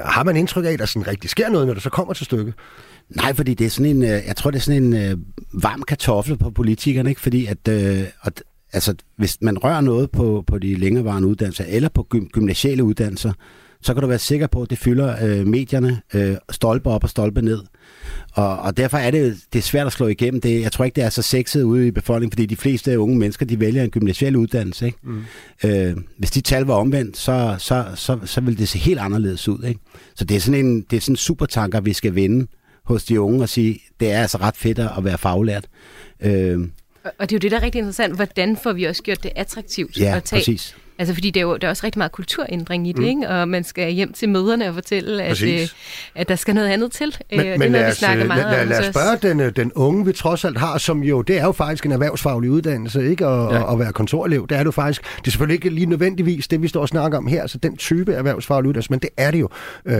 [0.04, 2.24] har man indtryk af, at der sådan rigtig sker noget, når det så kommer til
[2.26, 2.54] stykket?
[3.10, 5.16] Nej, fordi det er sådan en, øh, jeg tror, det er sådan en øh,
[5.52, 7.20] varm kartoffel på politikerne, ikke?
[7.20, 11.88] fordi at, øh, at altså, hvis man rører noget på, på de længerevarende uddannelser, eller
[11.88, 13.32] på gym- gymnasiale uddannelser,
[13.82, 17.10] så kan du være sikker på, at det fylder øh, medierne øh, stolpe op og
[17.10, 17.62] stolpe ned.
[18.32, 20.40] Og, og derfor er det, det er svært at slå igennem.
[20.40, 23.18] Det, jeg tror ikke, det er så sexet ude i befolkningen, fordi de fleste unge
[23.18, 24.86] mennesker, de vælger en gymnasial uddannelse.
[24.86, 24.98] Ikke?
[25.02, 25.22] Mm.
[25.64, 29.48] Øh, hvis de tal var omvendt, så, så, så, så vil det se helt anderledes
[29.48, 29.64] ud.
[29.64, 29.80] Ikke?
[30.14, 32.46] Så det er sådan en, det er sådan en supertanker, vi skal vinde
[32.84, 35.64] hos de unge og sige, det er altså ret fedt at være faglært.
[36.20, 36.60] Øh,
[37.04, 38.14] og det er jo det, der er rigtig interessant.
[38.14, 40.76] Hvordan får vi også gjort det attraktivt ja, at tage præcis.
[41.00, 43.04] Altså, fordi det er jo der er også rigtig meget kulturændring i det, mm.
[43.04, 43.28] ikke?
[43.28, 45.60] og man skal hjem til møderne og fortælle, at, øh,
[46.14, 47.16] at der skal noget andet til.
[47.30, 49.28] Men, øh, men det, lad, os, vi snakker øh, meget lad, lad, lad os spørge
[49.30, 51.92] den, øh, den unge, vi trods alt har, som jo, det er jo faktisk en
[51.92, 53.26] erhvervsfaglig uddannelse, ikke?
[53.26, 53.72] Og, ja.
[53.72, 54.46] at være kontorelev.
[54.48, 55.02] Det er det faktisk.
[55.02, 57.76] Det er selvfølgelig ikke lige nødvendigvis det, vi står og snakker om her, så den
[57.76, 59.48] type erhvervsfaglig uddannelse, men det er det jo.
[59.84, 59.96] Øh,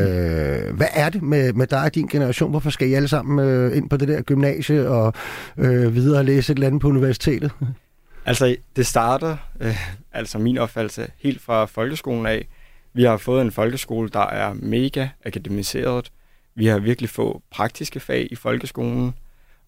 [0.77, 2.51] hvad er det med, med dig og din generation?
[2.51, 5.13] Hvorfor skal I alle sammen øh, ind på det der gymnasie og
[5.59, 7.51] øh, videre læse et eller andet på universitetet?
[8.31, 9.77] Altså, det starter, øh,
[10.12, 12.49] altså min opfattelse, helt fra folkeskolen af.
[12.93, 16.12] Vi har fået en folkeskole, der er mega akademiseret.
[16.55, 19.14] Vi har virkelig få praktiske fag i folkeskolen,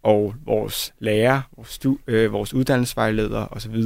[0.02, 3.76] og vores lærer, vores, stu, øh, vores uddannelsesvejledere osv.,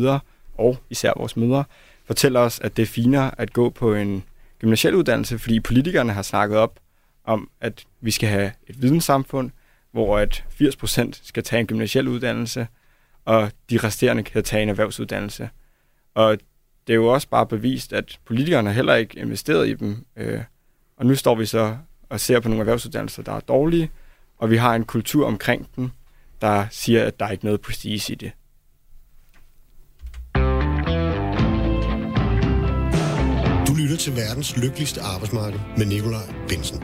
[0.55, 1.65] og især vores mødre,
[2.07, 4.25] fortæller os, at det er finere at gå på en
[4.59, 6.81] gymnasiel uddannelse, fordi politikerne har snakket op
[7.25, 9.51] om, at vi skal have et videnssamfund,
[9.93, 12.67] hvor at 80% skal tage en gymnasiel uddannelse,
[13.27, 15.51] og de resterende kan tage en erhvervsuddannelse.
[16.15, 16.39] Og
[16.87, 20.07] det er jo også bare bevist, at politikerne heller ikke investeret i dem.
[20.17, 20.41] Øh,
[20.97, 21.77] og nu står vi så
[22.09, 23.91] og ser på nogle erhvervsuddannelser, der er dårlige,
[24.39, 25.91] og vi har en kultur omkring dem,
[26.41, 28.33] der siger, at der er ikke noget prestige i det.
[33.69, 36.83] Du lytter til verdens lykkeligste arbejdsmarked med Nikolaj Bensen.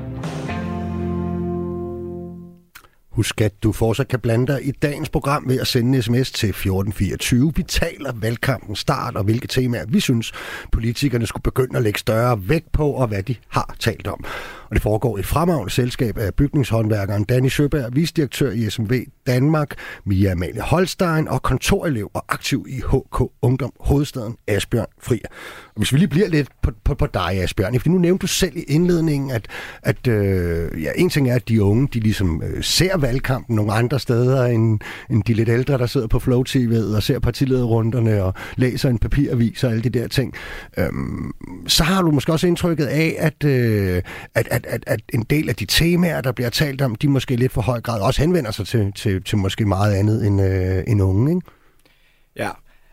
[3.13, 6.31] Husk, at du fortsat kan blande dig i dagens program ved at sende en sms
[6.31, 7.53] til 1424.
[7.57, 10.33] Vi taler valgkampen start og hvilke temaer vi synes,
[10.73, 14.25] politikerne skulle begynde at lægge større vægt på, og hvad de har talt om.
[14.73, 18.93] Og det foregår i fremragende selskab af bygningshåndværkeren Danny Søberg, visdirektør i SMV
[19.27, 19.75] Danmark,
[20.07, 25.27] Mia Amalie Holstein og kontorelev og aktiv i HK Ungdom Hovedstaden, Asbjørn Frier.
[25.67, 28.27] Og hvis vi lige bliver lidt på, på, på dig, Asbjørn, fordi nu nævnte du
[28.27, 29.47] selv i indledningen, at,
[29.83, 33.73] at øh, ja, en ting er, at de unge, de ligesom øh, ser valgkampen nogle
[33.73, 34.81] andre steder, end,
[35.11, 38.99] end de lidt ældre, der sidder på Flow TV og ser partilederrunderne og læser en
[38.99, 40.35] papiravis og alle de der ting.
[40.79, 41.33] Øhm,
[41.67, 44.03] så har du måske også indtrykket af, at, øh,
[44.35, 47.37] at, at, at, at en del af de temaer, der bliver talt om, de måske
[47.37, 50.85] lidt for høj grad også henvender sig til, til, til måske meget andet end, øh,
[50.87, 51.47] end unge, ikke?
[52.37, 52.51] Ja,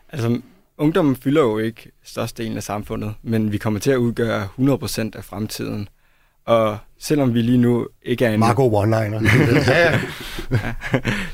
[0.08, 0.40] altså
[0.78, 5.24] ungdommen fylder jo ikke størstedelen af samfundet, men vi kommer til at udgøre 100% af
[5.24, 5.88] fremtiden.
[6.44, 8.40] Og selvom vi lige nu ikke er en...
[8.40, 9.20] Marco one-liner.
[9.70, 10.00] ja, ja.
[10.50, 10.74] ja.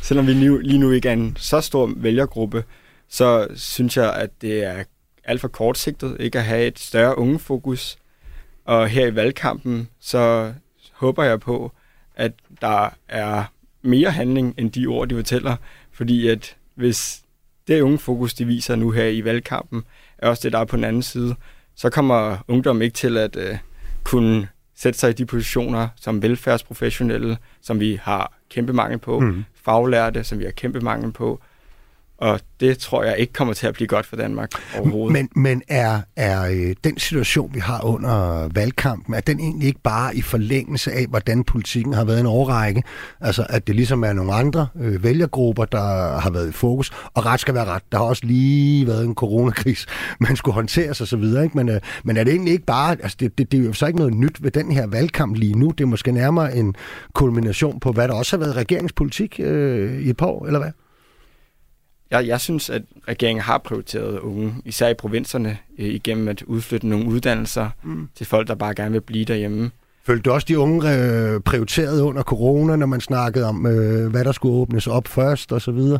[0.02, 2.64] Selvom vi lige nu ikke er en så stor vælgergruppe,
[3.08, 4.84] så synes jeg, at det er
[5.24, 7.98] alt for kortsigtet ikke at have et større ungefokus.
[8.66, 10.52] Og her i valgkampen, så
[10.92, 11.72] håber jeg på,
[12.14, 13.44] at der er
[13.82, 15.56] mere handling end de ord, de fortæller.
[15.92, 17.22] Fordi at hvis
[17.68, 19.84] det unge fokus, de viser nu her i valgkampen,
[20.18, 21.34] er også det, der er på den anden side,
[21.74, 23.58] så kommer ungdom ikke til at uh,
[24.04, 29.44] kunne sætte sig i de positioner som velfærdsprofessionelle, som vi har kæmpe mangel på, mm.
[29.54, 31.40] faglærte, som vi har kæmpe mangel på,
[32.18, 35.12] og det tror jeg ikke kommer til at blive godt for Danmark overhovedet.
[35.12, 39.80] Men, men er, er øh, den situation, vi har under valgkampen, er den egentlig ikke
[39.80, 42.82] bare i forlængelse af, hvordan politikken har været en overrække?
[43.20, 46.90] Altså, at det ligesom er nogle andre øh, vælgergrupper, der har været i fokus.
[47.14, 47.82] Og ret skal være ret.
[47.92, 49.86] Der har også lige været en coronakris,
[50.20, 51.24] man skulle håndtere sig osv.
[51.24, 51.50] Ikke?
[51.54, 52.96] Men, øh, men er det egentlig ikke bare...
[53.02, 55.58] Altså, det, det, det er jo så ikke noget nyt ved den her valgkamp lige
[55.58, 55.70] nu.
[55.70, 56.74] Det er måske nærmere en
[57.14, 60.70] kulmination på, hvad der også har været regeringspolitik øh, i et par år, eller hvad?
[62.10, 66.88] Jeg, jeg synes, at regeringen har prioriteret unge, især i provinserne, øh, igennem at udflytte
[66.88, 68.08] nogle uddannelser mm.
[68.14, 69.70] til folk, der bare gerne vil blive derhjemme.
[70.06, 74.24] Følte du også de unge øh, prioriteret under corona, når man snakkede om, øh, hvad
[74.24, 75.98] der skulle åbnes op først og så videre?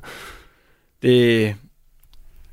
[1.03, 1.55] Det,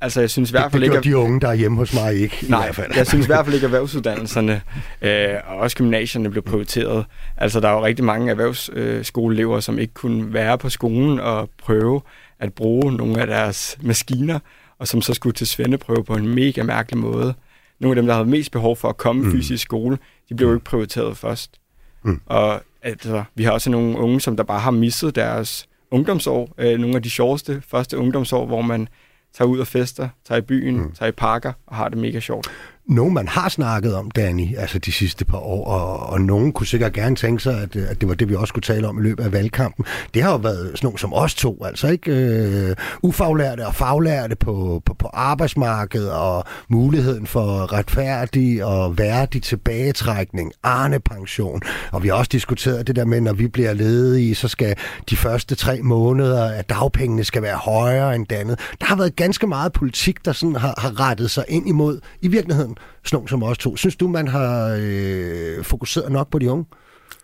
[0.00, 1.08] altså jeg synes i hvert fald det, det ikke...
[1.08, 2.92] de unge, der er hjemme hos mig ikke, Nej, i hvert fald.
[2.96, 4.62] jeg synes i hvert fald ikke, at erhvervsuddannelserne
[5.02, 7.04] øh, og også gymnasierne blev prioriteret.
[7.36, 12.00] Altså der er jo rigtig mange erhvervsskoleelever, som ikke kunne være på skolen og prøve
[12.44, 14.38] at bruge nogle af deres maskiner,
[14.78, 17.34] og som så skulle til svendeprøve på en mega mærkelig måde.
[17.80, 19.32] Nogle af dem, der havde mest behov for at komme mm.
[19.32, 21.60] fysisk i skole, de blev jo ikke prioriteret først.
[22.02, 22.20] Mm.
[22.26, 26.54] Og altså, vi har også nogle unge, som der bare har misset deres ungdomsår.
[26.58, 28.88] Øh, nogle af de sjoveste første ungdomsår, hvor man
[29.34, 30.92] tager ud og fester, tager i byen, mm.
[30.92, 32.50] tager i parker og har det mega sjovt
[32.88, 36.66] nogen, man har snakket om, Danny, altså de sidste par år, og, og nogen kunne
[36.66, 39.02] sikkert gerne tænke sig, at, at det var det, vi også skulle tale om i
[39.02, 39.84] løbet af valgkampen.
[40.14, 44.36] Det har jo været sådan nogle som os to, altså ikke øh, ufaglærte og faglærte
[44.36, 52.14] på, på, på arbejdsmarkedet, og muligheden for retfærdig og værdig tilbagetrækning, Arne-pension, og vi har
[52.14, 54.76] også diskuteret det der med, når vi bliver ledige, så skal
[55.10, 58.58] de første tre måneder af dagpengene skal være højere end andet.
[58.80, 62.28] Der har været ganske meget politik, der sådan har, har rettet sig ind imod, i
[62.28, 62.73] virkeligheden,
[63.04, 63.76] sådan som os to.
[63.76, 66.64] Synes du, man har øh, fokuseret nok på de unge?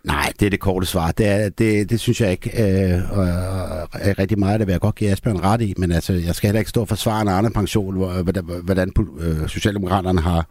[0.05, 1.13] Nej, det er det korte svar.
[1.13, 2.63] Det, er, det, det synes jeg ikke.
[2.63, 3.25] Øh, og,
[3.93, 6.35] og, øh, rigtig meget, det vil jeg godt give Asbjørn ret i, men altså, jeg
[6.35, 10.21] skal heller ikke stå og forsvare en anden pension, hvor, øh, hvordan, hvordan øh, Socialdemokraterne
[10.21, 10.47] har,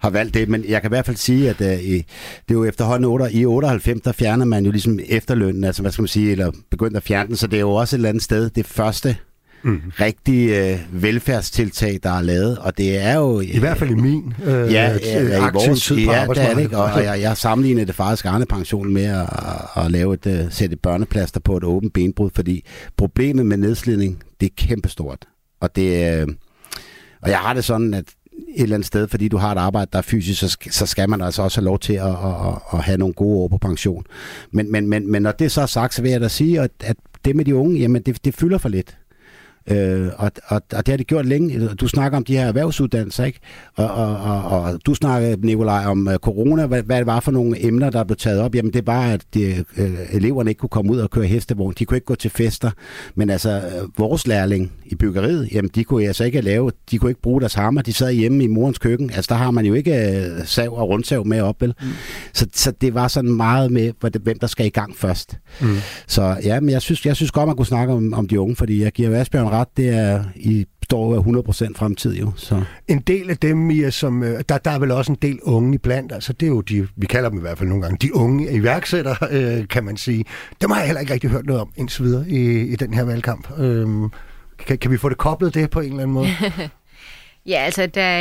[0.00, 0.48] har valgt det.
[0.48, 2.04] Men jeg kan i hvert fald sige, at øh, det
[2.48, 6.02] er jo efterhånden 8, i 98, der fjerner man jo ligesom efterlønnen, altså hvad skal
[6.02, 8.22] man sige, eller begyndte at fjerne den, så det er jo også et eller andet
[8.22, 9.16] sted det første
[9.62, 9.80] mm.
[10.00, 13.40] rigtige øh, velfærdstiltag, der er lavet, og det er jo...
[13.40, 16.58] I hvert fald i min øh, ja, ja, i vores, tid på ja, det er
[16.58, 16.78] ikke?
[16.78, 19.26] og, og jeg, jeg sammenligner det faktisk Arne Pension med at,
[19.84, 22.64] at lave et, uh, sætte et børneplaster på et åbent benbrud, fordi
[22.96, 25.26] problemet med nedslidning, det er kæmpestort,
[25.60, 26.20] og det...
[26.20, 26.28] Øh,
[27.22, 28.04] og jeg har det sådan, at
[28.56, 30.86] et eller andet sted, fordi du har et arbejde, der er fysisk, så skal, så
[30.86, 33.58] skal man altså også have lov til at, at, at have nogle gode år på
[33.58, 34.04] pension.
[34.52, 36.70] Men, men, men, men når det så er sagt, så vil jeg da sige, at,
[36.80, 38.96] at det med de unge, jamen det, det fylder for lidt.
[39.66, 41.68] Øh, og, og, og det har det gjort længe.
[41.68, 43.40] Du snakker om de her erhvervsuddannelser, ikke?
[43.74, 46.66] Og, og, og, og du snakker, Nikolaj, om uh, corona.
[46.66, 48.54] Hvad, hvad det var for nogle emner, der blev taget op?
[48.54, 51.74] Jamen, det var, at de, uh, eleverne ikke kunne komme ud og køre hestevogn.
[51.78, 52.70] De kunne ikke gå til fester.
[53.14, 57.10] Men altså, uh, vores lærling i byggeriet, jamen, de kunne altså ikke lave, de kunne
[57.10, 57.82] ikke bruge deres hammer.
[57.82, 59.10] De sad hjemme i morens køkken.
[59.10, 61.74] Altså, der har man jo ikke uh, sav og rundsav med op, vel?
[61.82, 61.88] Mm.
[62.32, 65.38] Så, så det var sådan meget med, hvem der skal i gang først.
[65.60, 65.76] Mm.
[66.06, 68.56] Så ja, men jeg synes, jeg synes godt, man kunne snakke om, om de unge,
[68.56, 71.20] fordi jeg giver Asbjørn ret, det er i står af
[71.68, 72.32] 100% fremtid jo.
[72.36, 72.62] Så.
[72.88, 75.74] En del af dem, Mia, som, øh, der, der er vel også en del unge
[75.74, 78.14] iblandt, altså det er jo de, vi kalder dem i hvert fald nogle gange, de
[78.14, 80.24] unge iværksættere, øh, kan man sige.
[80.60, 83.04] Dem har jeg heller ikke rigtig hørt noget om indtil videre i, i den her
[83.04, 83.58] valgkamp.
[83.58, 84.08] Øhm,
[84.66, 86.28] kan, kan vi få det koblet det på en eller anden måde?
[87.52, 88.20] ja, altså der,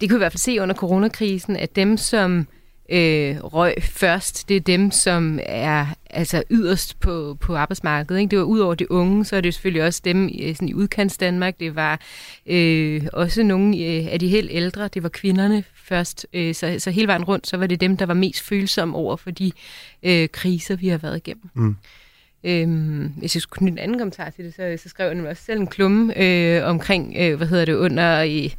[0.00, 2.46] det kunne vi i hvert fald se under coronakrisen, at dem, som
[2.92, 4.48] øh, røg først.
[4.48, 8.20] Det er dem, som er altså yderst på, på arbejdsmarkedet.
[8.20, 8.30] Ikke?
[8.30, 11.18] Det var ud over de unge, så er det selvfølgelig også dem sådan i udkants
[11.18, 11.60] Danmark.
[11.60, 12.00] Det var
[12.46, 14.88] øh, også nogle øh, af de helt ældre.
[14.88, 16.26] Det var kvinderne først.
[16.32, 19.16] Øh, så, så hele vejen rundt, så var det dem, der var mest følsomme over
[19.16, 19.52] for de
[20.02, 21.50] øh, kriser, vi har været igennem.
[21.54, 21.76] Mm.
[22.44, 25.42] Øhm, hvis jeg skulle knytte en anden kommentar til det, så, så skrev jeg også
[25.44, 28.54] selv en klumme øh, omkring, øh, hvad hedder det, under i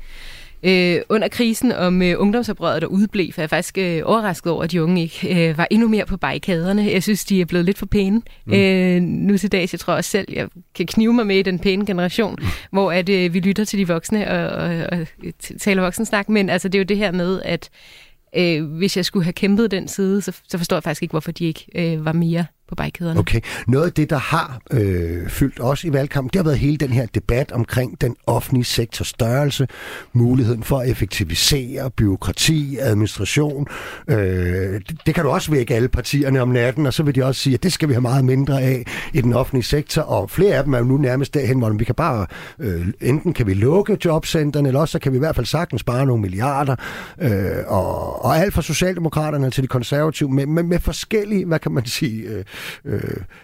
[0.64, 4.64] øh, under krisen om øh, ungdomsoprøret, der udblev, for jeg er faktisk øh, overrasket over,
[4.64, 6.92] at de unge ikke øh, var endnu mere på barrikaderne.
[6.92, 8.54] Jeg synes, de er blevet lidt for pæne mm.
[8.54, 9.74] øh, nu til dags.
[9.74, 12.48] Jeg tror også selv, jeg kan knive mig med i den pæne generation, mm.
[12.72, 15.08] hvor at, øh, vi lytter til de voksne og, og, og
[15.60, 16.30] taler voksensnak.
[16.30, 17.70] Men altså, det er jo det her med, at
[18.38, 21.32] øh, hvis jeg skulle have kæmpet den side, så, så forstår jeg faktisk ikke, hvorfor
[21.32, 23.20] de ikke øh, var mere på barrikaderne.
[23.20, 23.42] Okay.
[23.68, 26.90] Noget af det, der har øh, fyldt os i valgkampen, det har været hele den
[26.90, 29.68] her debat omkring den offentlige sektors størrelse,
[30.14, 33.68] muligheden for at effektivisere, byråkrati, administration.
[34.08, 37.26] Øh, det, det kan du også vække alle partierne om natten, og så vil de
[37.26, 40.30] også sige, at det skal vi have meget mindre af i den offentlige sektor, og
[40.30, 42.26] flere af dem er jo nu nærmest derhen, hvor vi kan bare,
[42.60, 45.82] øh, enten kan vi lukke jobcenterne, eller også så kan vi i hvert fald sagtens
[45.82, 46.76] spare nogle milliarder,
[47.22, 47.32] øh,
[47.68, 51.86] og, og alt fra Socialdemokraterne til de konservative, med, med, med forskellige, hvad kan man
[51.86, 52.44] sige, øh,
[52.86, 53.00] øh,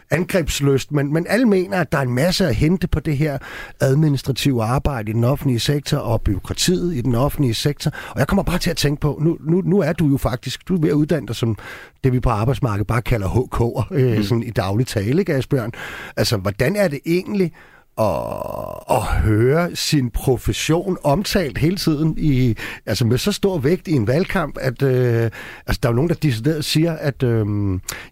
[0.10, 3.38] angrebsløst, men, men alle mener, at der er en masse at hente på det her
[3.82, 7.91] administrative arbejde i den offentlige sektor og byråkratiet i den offentlige sektor.
[8.10, 10.67] Og jeg kommer bare til at tænke på, nu, nu, nu er du jo faktisk,
[10.67, 11.58] du er ved at uddanne dig som
[12.03, 14.23] det, vi på arbejdsmarkedet bare kalder HK'er, øh, mm.
[14.23, 15.71] sådan i daglig tale, ikke, Asbjørn?
[16.17, 17.51] Altså, hvordan er det egentlig
[17.99, 23.91] at, at høre sin profession omtalt hele tiden i, altså med så stor vægt i
[23.91, 25.29] en valgkamp, at øh,
[25.67, 27.45] altså der er jo nogen, der decideret siger, at øh,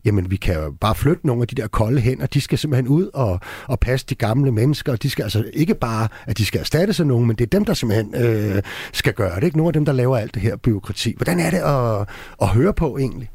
[0.06, 2.88] jamen, vi kan jo bare flytte nogle af de der kolde hænder, de skal simpelthen
[2.88, 6.45] ud og, og passe de gamle mennesker, og de skal altså ikke bare, at de
[6.45, 8.62] skal erstatte sig nogen, men det er dem, der simpelthen øh,
[8.93, 9.58] skal gøre det, ikke?
[9.58, 11.13] Nogle af dem, der laver alt det her byråkrati.
[11.17, 12.08] Hvordan er det at,
[12.41, 13.30] at høre på egentlig?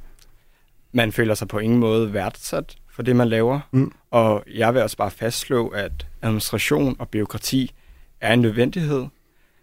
[0.93, 3.61] Man føler sig på ingen måde værdsat for det, man laver.
[3.73, 3.93] Mm.
[4.13, 7.73] Og jeg vil også bare fastslå, at administration og byråkrati
[8.21, 9.07] er en nødvendighed.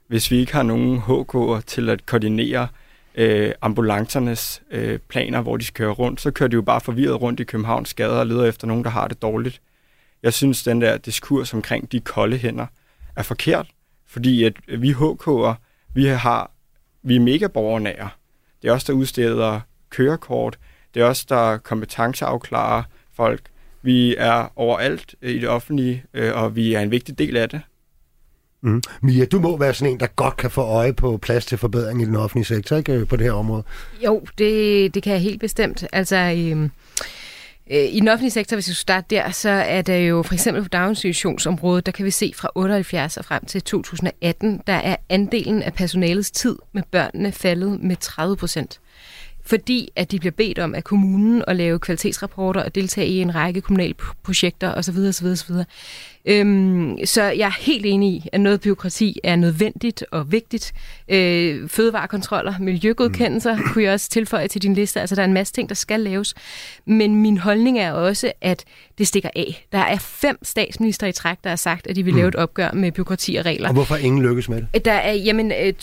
[0.08, 2.68] Hvis vi ikke har nogen HK'er til at koordinere
[3.16, 7.22] øh, ambulancernes øh, planer, hvor de skal køre rundt, så kører de jo bare forvirret
[7.22, 9.62] rundt i Københavns gader og leder efter nogen, der har det dårligt.
[10.24, 12.66] Jeg synes, den der diskurs omkring de kolde hænder
[13.16, 13.68] er forkert,
[14.08, 15.54] fordi at vi HK'er,
[15.94, 16.52] vi har
[17.04, 18.10] vi er mega borgernære.
[18.62, 19.60] Det er os, der udsteder
[19.90, 20.60] kørekort.
[20.94, 22.84] Det er os, der kompetenceafklarer
[23.14, 23.42] folk.
[23.82, 27.62] Vi er overalt i det offentlige, øh, og vi er en vigtig del af det.
[28.62, 28.82] Mm.
[29.02, 32.02] Mia, du må være sådan en, der godt kan få øje på plads til forbedring
[32.02, 33.64] i den offentlige sektor, ikke øh, på det her område?
[34.06, 35.86] Jo, det, det kan jeg helt bestemt.
[35.94, 36.72] Altså, øhm,
[37.72, 40.64] øh, i den offentlige sektor, hvis vi starte der, så er der jo for eksempel
[40.64, 45.64] på daginstitutionsområdet, der kan vi se fra 78 og frem til 2018, der er andelen
[45.64, 48.80] af personalets tid med børnene faldet med 30 procent
[49.50, 53.36] fordi at de bliver bedt om af kommunen at lave kvalitetsrapporter og deltage i en
[53.36, 54.98] række kommunale projekter osv.
[54.98, 55.56] osv., osv.
[56.26, 60.74] Øhm, så jeg er helt enig i, at noget byråkrati er nødvendigt og vigtigt.
[61.10, 63.64] Øh, fødevarekontroller, miljøgodkendelser mm.
[63.64, 65.02] kunne jeg også tilføje til din liste.
[65.02, 66.34] Altså, der er en masse ting, der skal laves.
[66.86, 68.64] Men min holdning er også, at
[68.98, 69.68] det stikker af.
[69.72, 72.18] Der er fem statsminister i træk, der har sagt, at de vil mm.
[72.18, 73.68] lave et opgør med byråkrati og regler.
[73.68, 74.86] Og hvorfor ingen lykkes med det?
[74.86, 75.74] Der er, jamen, øh,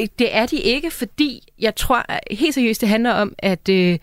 [0.00, 2.04] Øh, det er de ikke, fordi jeg tror
[2.34, 3.68] helt seriøst, det handler om, at...
[3.68, 3.98] Øh,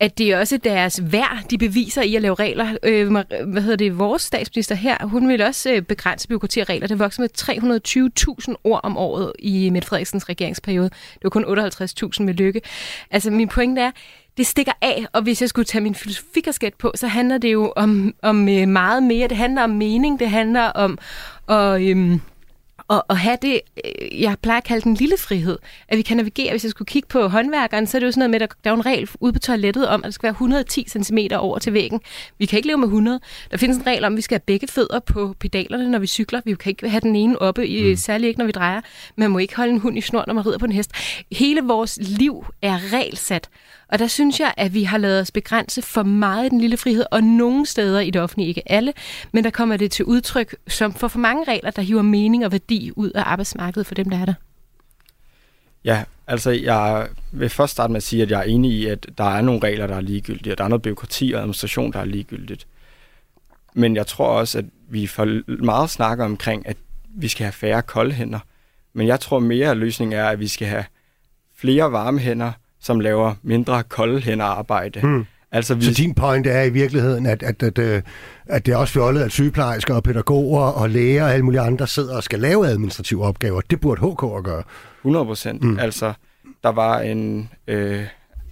[0.00, 2.76] at det er også deres værd, de beviser i at lave regler.
[2.82, 3.12] Øh,
[3.46, 3.98] hvad hedder det?
[3.98, 6.86] Vores statsminister her, hun vil også øh, begrænse byråkrati og regler.
[6.86, 7.28] Det vokser med
[8.48, 10.88] 320.000 ord om året i Mette Frederiksens regeringsperiode.
[10.88, 12.60] Det var kun 58.000 med lykke.
[13.10, 13.90] Altså, min pointe er,
[14.36, 17.72] det stikker af, og hvis jeg skulle tage min filosofikasket på, så handler det jo
[17.76, 19.28] om, om øh, meget mere.
[19.28, 20.98] Det handler om mening, det handler om...
[21.46, 22.18] Og, Øh,
[22.88, 25.58] og, og have det, øh, jeg plejer at kalde den lille frihed,
[25.88, 26.50] at vi kan navigere.
[26.50, 28.70] Hvis jeg skulle kigge på håndværkeren, så er det jo sådan noget med, at der
[28.70, 31.72] er en regel ude på toilettet om, at der skal være 110 cm over til
[31.72, 32.00] væggen.
[32.38, 33.20] Vi kan ikke leve med 100.
[33.50, 36.06] Der findes en regel om, at vi skal have begge fødder på pedalerne, når vi
[36.06, 36.40] cykler.
[36.44, 37.96] Vi kan ikke have den ene oppe, i, mm.
[37.96, 38.80] særligt ikke når vi drejer.
[39.16, 40.90] Man må ikke holde en hund i snor, når man rider på en hest.
[41.32, 43.48] Hele vores liv er regelsat.
[43.88, 46.76] Og der synes jeg, at vi har lavet os begrænse for meget i den lille
[46.76, 48.92] frihed, og nogle steder i det offentlige, ikke alle,
[49.32, 52.52] men der kommer det til udtryk som for for mange regler, der hiver mening og
[52.52, 54.34] værdi ud af arbejdsmarkedet for dem, der er der.
[55.84, 59.06] Ja, altså jeg vil først starte med at sige, at jeg er enig i, at
[59.18, 61.98] der er nogle regler, der er ligegyldige, og der er noget byråkrati og administration, der
[62.00, 62.66] er ligegyldigt.
[63.74, 66.76] Men jeg tror også, at vi for meget snakker omkring, at
[67.08, 68.38] vi skal have færre kolde hænder.
[68.92, 70.84] Men jeg tror mere, at løsningen er, at vi skal have
[71.56, 75.00] flere varme hænder, som laver mindre kolde hænder arbejde.
[75.00, 75.26] Hmm.
[75.52, 75.86] Altså, hvis...
[75.86, 78.04] Så din point er i virkeligheden, at, at, at, at,
[78.46, 81.86] at det er også fjollet, at sygeplejersker og pædagoger og læger og alle mulige andre
[81.86, 83.60] sidder og skal lave administrative opgaver.
[83.60, 84.62] Det burde HK at gøre.
[85.00, 85.62] 100 procent.
[85.62, 85.78] Mm.
[85.78, 86.12] Altså,
[86.62, 88.04] der var en øh,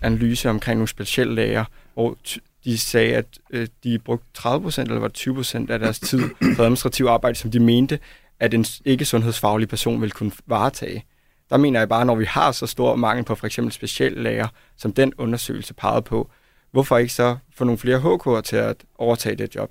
[0.03, 2.17] analyse omkring nogle specielle læger, hvor
[2.65, 6.21] de sagde, at øh, de brugte 30 procent eller var 20 procent af deres tid
[6.57, 7.99] på administrativ arbejde, som de mente,
[8.41, 11.05] at en ikke-sundhedsfaglig person ville kunne varetage.
[11.51, 14.93] Der mener jeg bare, når vi har så stor mangel på for eksempel speciallæger, som
[14.93, 16.31] den undersøgelse pegede på,
[16.77, 19.71] hvorfor ikke så få nogle flere HK'er til at overtage det job?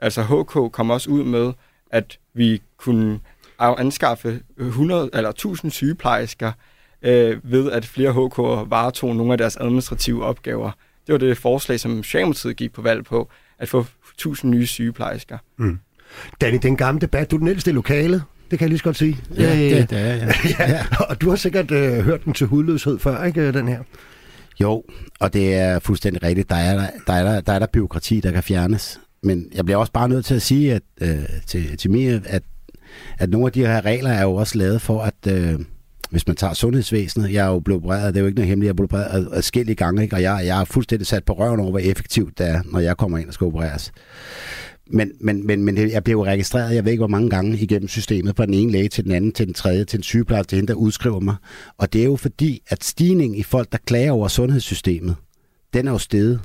[0.00, 1.52] Altså HK kom også ud med,
[1.90, 3.20] at vi kunne
[3.58, 6.52] anskaffe 100 eller 1000 sygeplejersker
[7.02, 10.70] øh, ved, at flere HK'er varetog nogle af deres administrative opgaver.
[11.06, 13.28] Det var det forslag, som Socialdemokratiet gik på valg på,
[13.58, 15.38] at få 1000 nye sygeplejersker.
[15.56, 15.78] Mm.
[16.40, 18.22] Danny, den gamle debat, du er den ældste i lokalet.
[18.50, 19.18] Det kan jeg lige så godt sige.
[19.36, 20.14] Ja, det, det er
[20.58, 20.70] ja.
[20.70, 20.86] ja.
[21.08, 23.82] Og du har sikkert øh, hørt den til hudløshed før, ikke den her?
[24.60, 24.84] Jo,
[25.20, 26.50] og det er fuldstændig rigtigt.
[26.50, 29.00] Der er der, der, er der, der, er der byråkrati, der kan fjernes.
[29.22, 32.42] Men jeg bliver også bare nødt til at sige at, øh, til, til mig, at,
[33.18, 35.60] at nogle af de her regler er jo også lavet for, at øh,
[36.10, 38.66] hvis man tager sundhedsvæsenet, jeg er jo blevet opereret, det er jo ikke noget hemmeligt,
[38.66, 40.16] jeg er blevet opereret adskillige gange, ikke?
[40.16, 42.96] og jeg, jeg er fuldstændig sat på røven over, hvor effektivt det er, når jeg
[42.96, 43.92] kommer ind og skal opereres.
[44.90, 47.88] Men, men, men, men jeg blev jo registreret, jeg ved ikke hvor mange gange igennem
[47.88, 50.56] systemet, fra den ene læge til den anden, til den tredje, til en sygeplejerske, til
[50.56, 51.36] hende, der udskriver mig.
[51.78, 55.16] Og det er jo fordi, at stigningen i folk, der klager over sundhedssystemet,
[55.74, 56.40] den er jo steget.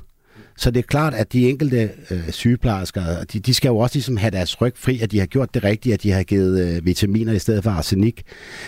[0.56, 4.16] Så det er klart, at de enkelte øh, sygeplejersker, de, de skal jo også ligesom
[4.16, 6.86] have deres ryg fri, at de har gjort det rigtige, at de har givet øh,
[6.86, 8.22] vitaminer i stedet for arsenik.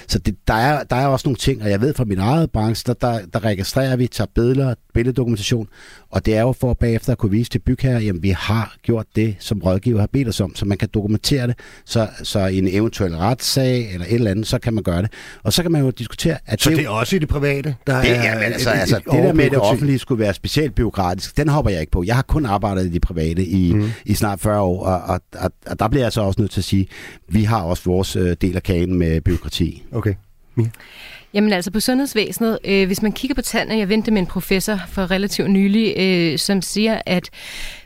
[0.09, 2.51] Så det, der, er, der er også nogle ting, og jeg ved fra min eget
[2.51, 5.69] branche, der, der, der registrerer vi, tager billeder, billeddokumentation,
[6.17, 9.07] og det er jo for bagefter at kunne vise til bygherrer, jamen vi har gjort
[9.17, 12.59] det, som rådgiver har bedt os om, så man kan dokumentere det, så, så i
[12.59, 15.13] en eventuel retssag eller et eller andet, så kan man gøre det.
[15.43, 17.77] Og så kan man jo diskutere, at Så det, det er også i det private,
[17.87, 18.23] der det, er...
[18.23, 20.75] Ja, men altså, et, altså, et, det der med, at det offentlige skulle være specielt
[20.75, 22.05] byråkratisk, den hopper jeg ikke på.
[22.07, 23.91] Jeg har kun arbejdet i det private i, mm.
[24.05, 26.61] i snart 40 år, og, og, og, og der bliver jeg så også nødt til
[26.61, 26.89] at sige,
[27.29, 29.83] vi har også vores øh, del af kagen med byråkrati.
[29.93, 30.15] Okay.
[30.55, 30.71] Mia?
[31.37, 34.81] Jamen altså på sundhedsvæsenet, øh, hvis man kigger på tallene, jeg vendte med en professor
[34.89, 37.31] for relativt nylig, øh, som siger, at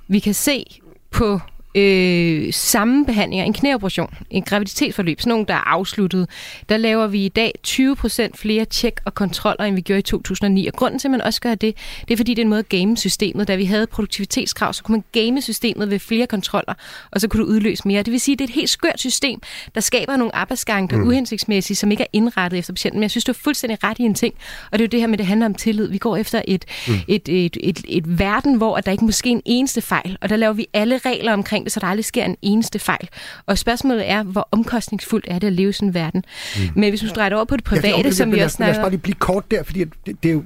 [0.08, 0.64] vi kan se
[1.10, 1.40] på
[1.74, 6.28] øh, samme behandlinger, en knæoperation, en graviditetsforløb, sådan nogle, der er afsluttet,
[6.68, 10.66] der laver vi i dag 20% flere tjek og kontroller, end vi gjorde i 2009.
[10.66, 11.76] Og grunden til, at man også gør det,
[12.08, 13.48] det er fordi, det er en måde at game systemet.
[13.48, 16.74] Da vi havde produktivitetskrav, så kunne man game systemet ved flere kontroller,
[17.10, 18.02] og så kunne du udløse mere.
[18.02, 19.40] Det vil sige, at det er et helt skørt system,
[19.74, 21.08] der skaber nogle arbejdsgange, der er mm.
[21.08, 22.98] uhensigtsmæssige, som ikke er indrettet efter patienten.
[22.98, 24.34] Men jeg synes, du er fuldstændig ret i en ting,
[24.72, 25.88] og det er jo det her med, det handler om tillid.
[25.88, 26.94] Vi går efter et, mm.
[27.08, 30.36] et, et, et, et, et verden, hvor der ikke måske en eneste fejl, og der
[30.36, 33.08] laver vi alle regler omkring omkring det, så der aldrig sker en eneste fejl.
[33.46, 36.24] Og spørgsmålet er, hvor omkostningsfuldt er det at leve i sådan en verden.
[36.56, 36.62] Mm.
[36.74, 38.72] Men hvis du drejer over på det private, ja, det, som vi også snakker...
[38.72, 40.42] Lad os bare lige blive kort der, fordi det, det er jo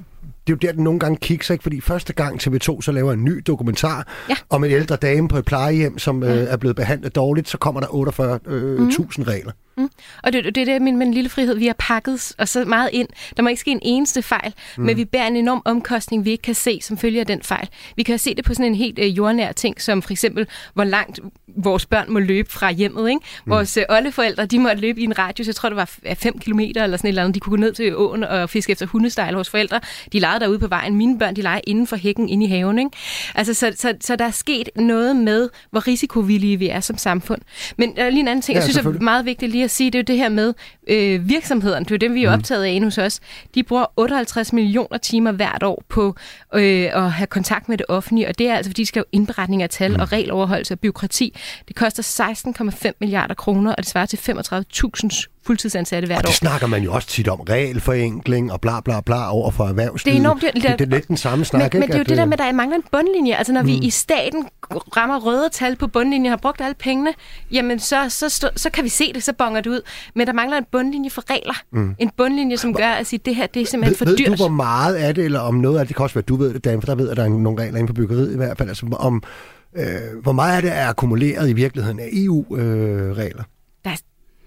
[0.47, 3.13] det er jo der, den nogle gange kigger sig, fordi første gang TV2 så laver
[3.13, 4.35] en ny dokumentar ja.
[4.49, 6.35] om en ældre dame på et plejehjem, som ja.
[6.35, 9.23] øh, er blevet behandlet dårligt, så kommer der 48.000 øh, mm.
[9.23, 9.51] regler.
[9.77, 9.89] Mm.
[10.23, 12.89] Og det, det er det min, min lille frihed, vi har pakket og så meget
[12.93, 13.07] ind.
[13.37, 14.83] Der må ikke ske en eneste fejl, mm.
[14.83, 17.69] men vi bærer en enorm omkostning, vi ikke kan se, som følger den fejl.
[17.95, 20.83] Vi kan se det på sådan en helt øh, jordnær ting, som for eksempel, hvor
[20.83, 21.19] langt
[21.57, 23.09] vores børn må løbe fra hjemmet.
[23.09, 23.21] Ikke?
[23.45, 23.51] Mm.
[23.51, 26.59] Vores øh, oldeforældre, de må løbe i en radius, jeg tror det var 5 km
[26.59, 27.35] eller sådan et eller andet.
[27.35, 29.33] De kunne gå ned til åen og fiske efter hundestejl.
[29.33, 29.79] Vores forældre,
[30.13, 30.95] de legede derude på vejen.
[30.95, 32.79] Mine børn, de leger inden for hækken, inde i haven.
[32.79, 32.91] Ikke?
[33.35, 37.41] Altså, så, så, så der er sket noget med, hvor risikovillige vi er som samfund.
[37.77, 39.71] Men der er lige en anden ting, ja, jeg synes er meget vigtigt lige at
[39.71, 40.53] sige, det er jo det her med
[40.87, 41.85] øh, virksomhederne.
[41.85, 42.33] Det er jo dem, vi er mm.
[42.33, 43.19] optaget af hos os.
[43.55, 46.15] De bruger 58 millioner timer hvert år på
[46.53, 49.05] øh, at have kontakt med det offentlige, og det er altså, fordi de skal jo
[49.11, 49.99] indberetning af tal mm.
[49.99, 51.37] og regeloverholdelse og byråkrati.
[51.67, 52.03] Det koster
[52.85, 56.27] 16,5 milliarder kroner, og det svarer til 35.000 fuldtidsansatte hvert og år.
[56.27, 60.15] det snakker man jo også tit om, regelforenkling og bla bla bla over for erhvervslivet.
[60.15, 60.53] Det er enormt dyrt.
[60.53, 61.79] Det, det er lidt den samme snak, men, ikke?
[61.79, 63.35] Men det er jo at, det der med, at der mangler en bundlinje.
[63.35, 63.67] Altså når mm.
[63.67, 64.45] vi i staten
[64.97, 67.13] rammer røde tal på bundlinjen, har brugt alle pengene,
[67.51, 69.81] jamen så, så, så, så kan vi se det, så bonger det ud.
[70.15, 71.53] Men der mangler en bundlinje for regler.
[71.71, 71.95] Mm.
[71.99, 74.29] En bundlinje, som gør at sige, det her det er simpelthen ved, for dyrt.
[74.29, 76.21] Ved du, hvor meget af det, eller om noget af det, det kan også være,
[76.21, 78.33] du ved det, Dan, for der ved, at der er nogle regler inden for byggeriet
[78.33, 79.23] i hvert fald, altså om,
[79.77, 79.85] øh,
[80.23, 83.23] hvor meget af det er akkumuleret i virkeligheden af EU-regler?
[83.23, 83.54] Øh, der er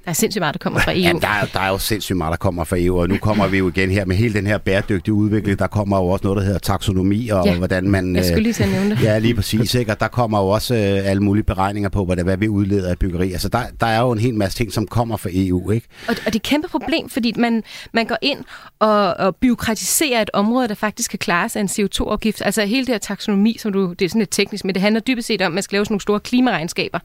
[0.08, 1.02] der er sindssygt meget, der kommer fra EU.
[1.08, 3.46] Ja, der er, der er jo sindssygt meget, der kommer fra EU, og nu kommer
[3.46, 5.58] vi jo igen her med hele den her bæredygtige udvikling.
[5.58, 8.16] Der kommer jo også noget, der hedder taksonomi, og ja, hvordan man...
[8.16, 9.02] Jeg skulle lige til at nævne det.
[9.02, 9.74] Ja, lige præcis.
[9.74, 9.92] Ikke?
[9.92, 12.98] Og der kommer jo også øh, alle mulige beregninger på, hvad, hvad vi udleder af
[12.98, 13.32] byggeri.
[13.32, 15.70] Altså, der, der er jo en hel masse ting, som kommer fra EU.
[15.70, 15.86] Ikke?
[16.08, 18.38] Og, og det er et kæmpe problem, fordi man, man går ind
[18.78, 22.42] og, og byråkratiserer et område, der faktisk kan klare sig en CO2-afgift.
[22.44, 25.00] Altså hele det her taksonomi, som du, det er sådan lidt teknisk, men det handler
[25.00, 26.98] dybest set om, at man skal lave sådan nogle store klimaregnskaber.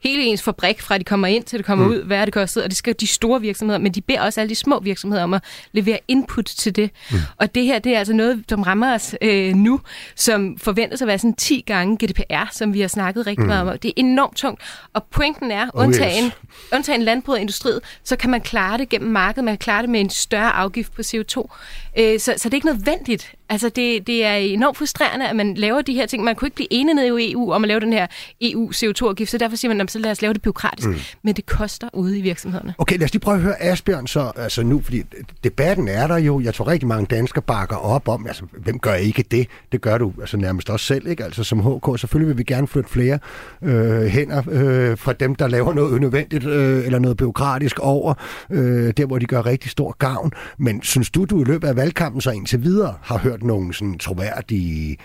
[0.00, 1.90] Hele ens fabrik, fra de kommer ind til det kommer mm.
[1.90, 4.40] ud, hvad er det kostet, og det skal de store virksomheder, men de beder også
[4.40, 5.42] alle de små virksomheder om at
[5.72, 6.90] levere input til det.
[7.10, 7.16] Mm.
[7.36, 9.80] Og det her, det er altså noget, som rammer os øh, nu,
[10.14, 13.48] som forventes at være sådan 10 gange GDPR, som vi har snakket rigtig mm.
[13.48, 13.78] meget om.
[13.78, 14.62] Det er enormt tungt.
[14.94, 16.32] Og pointen er, oh, undtagen, yes.
[16.72, 19.90] undtagen landbruget og industriet, så kan man klare det gennem markedet, man kan klare det
[19.90, 21.56] med en større afgift på CO2.
[21.98, 23.32] Øh, så, så det er ikke nødvendigt.
[23.48, 26.24] Altså, det, det er enormt frustrerende, at man laver de her ting.
[26.24, 28.06] Man kunne ikke blive enige ned i EU om at lave den her
[28.40, 30.88] EU CO2-afgift, så derfor siger man, så lad os lave det byråkratisk.
[30.88, 30.96] Mm.
[31.22, 32.74] Men det koster ude i virksomhederne.
[32.78, 35.02] Okay, lad os lige prøve at høre Asbjørn så altså nu, fordi
[35.44, 36.40] debatten er der jo.
[36.40, 39.46] Jeg tror rigtig mange danskere bakker op om, altså hvem gør ikke det?
[39.72, 41.24] Det gør du altså nærmest også selv, ikke?
[41.24, 43.18] Altså som HK, selvfølgelig vil vi gerne flytte flere
[43.62, 48.14] øh, hænder øh, fra dem, der laver noget unødvendigt øh, eller noget byråkratisk over,
[48.50, 50.32] øh, der hvor de gør rigtig stor gavn.
[50.58, 53.98] Men synes du, du i løbet af valgkampen så indtil videre har hørt nogle sådan
[53.98, 54.96] troværdige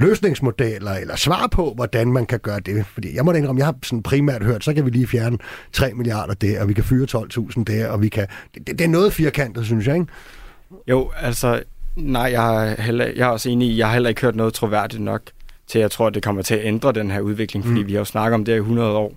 [0.00, 2.86] løsningsmodeller eller svar på, hvordan man kan gøre det.
[2.86, 5.38] Fordi jeg må da indrømme, jeg har sådan primært hørt, så kan vi lige fjerne
[5.72, 8.26] 3 milliarder der, og vi kan fyre 12.000 der, og vi kan...
[8.54, 10.06] Det, det, er noget firkantet, synes jeg, ikke?
[10.88, 11.62] Jo, altså,
[11.96, 14.54] nej, jeg er, heller, jeg er også enig i, jeg har heller ikke hørt noget
[14.54, 15.22] troværdigt nok
[15.66, 17.86] til, jeg tror, at det kommer til at ændre den her udvikling, fordi mm.
[17.86, 19.16] vi har jo snakket om det i 100 år.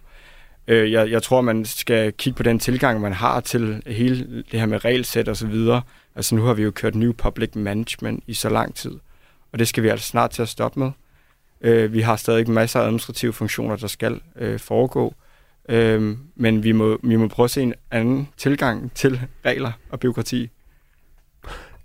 [0.67, 4.59] Øh, jeg, jeg tror, man skal kigge på den tilgang, man har til hele det
[4.59, 5.81] her med regelsæt og så videre.
[6.15, 8.91] Altså nu har vi jo kørt New Public Management i så lang tid,
[9.53, 10.91] og det skal vi altså snart til at stoppe med.
[11.61, 15.13] Øh, vi har stadig masser af administrative funktioner, der skal øh, foregå,
[15.69, 19.99] øh, men vi må, vi må prøve at se en anden tilgang til regler og
[19.99, 20.49] byråkrati.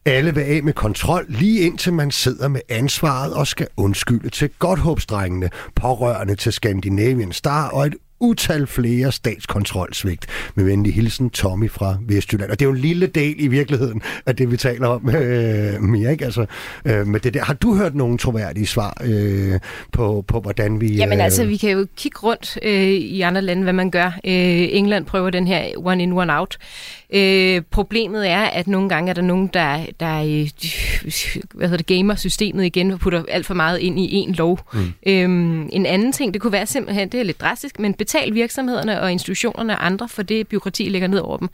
[0.05, 4.51] Alle vil af med kontrol, lige indtil man sidder med ansvaret og skal undskylde til
[4.59, 10.27] Godthåbsdrengene, pårørende til Scandinavian Star og et utal flere statskontrolsvigt.
[10.55, 12.51] Med venlig hilsen, Tommy fra Vestjylland.
[12.51, 15.83] Og det er jo en lille del i virkeligheden af det, vi taler om, øh,
[15.83, 16.25] Mia, ikke?
[16.25, 16.47] Altså,
[16.85, 17.45] øh, med det der.
[17.45, 19.61] Har du hørt nogle troværdige svar øh,
[19.93, 20.87] på, på, hvordan vi...
[20.87, 24.07] Jamen altså, vi kan jo kigge rundt øh, i andre lande, hvad man gør.
[24.07, 26.59] Øh, England prøver den her one in, one out.
[27.15, 30.51] Øh, problemet er, at nogle gange er der nogen, der, der øh,
[31.55, 34.59] hvad hedder det, gamer systemet igen og putter alt for meget ind i en lov.
[34.73, 34.93] Mm.
[35.07, 35.25] Øh,
[35.73, 39.13] en anden ting, det kunne være simpelthen, det er lidt drastisk, men betal virksomhederne og
[39.13, 41.49] institutionerne og andre for det, byråkrati ligger ned over dem.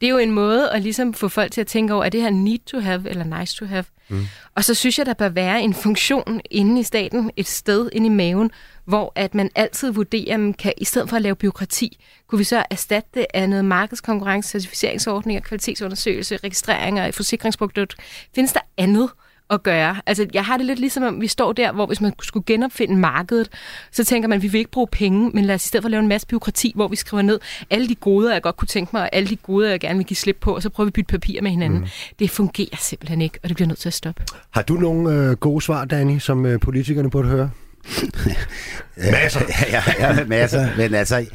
[0.00, 2.22] Det er jo en måde at ligesom få folk til at tænke over, er det
[2.22, 3.84] her need to have eller nice to have?
[4.08, 4.26] Mm.
[4.54, 8.06] Og så synes jeg, der bør være en funktion inde i staten, et sted inde
[8.06, 8.50] i maven,
[8.90, 12.44] hvor at man altid vurderer, man kan, i stedet for at lave byråkrati, kunne vi
[12.44, 17.96] så erstatte det af noget markedskonkurrence, certificeringsordninger, kvalitetsundersøgelse, registreringer i forsikringsprodukter.
[18.34, 19.10] Findes der andet?
[19.50, 19.96] at gøre.
[20.06, 22.96] Altså, jeg har det lidt ligesom, om vi står der, hvor hvis man skulle genopfinde
[22.96, 23.48] markedet,
[23.92, 25.88] så tænker man, at vi vil ikke bruge penge, men lad os i stedet for
[25.88, 28.90] lave en masse byråkrati, hvor vi skriver ned alle de goder, jeg godt kunne tænke
[28.92, 30.88] mig, og alle de goder, jeg gerne vil give slip på, og så prøver vi
[30.88, 31.78] at bytte papir med hinanden.
[31.78, 31.86] Mm.
[32.18, 34.22] Det fungerer simpelthen ikke, og det bliver nødt til at stoppe.
[34.50, 37.50] Har du nogle øh, gode svar, Danny, som øh, politikerne burde høre?
[39.12, 39.40] masser.
[39.72, 40.68] ja, ja, masser.
[40.76, 41.26] Men altså,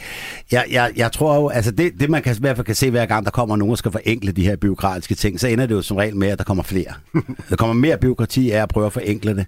[0.51, 2.91] jeg, jeg, jeg tror jo, altså det, det man kan, i hvert fald kan se
[2.91, 5.75] hver gang, der kommer nogen, der skal forenkle de her byråkratiske ting, så ender det
[5.75, 6.93] jo som regel med, at der kommer flere.
[7.49, 9.45] der kommer mere byråkrati af at prøve at forenkle det.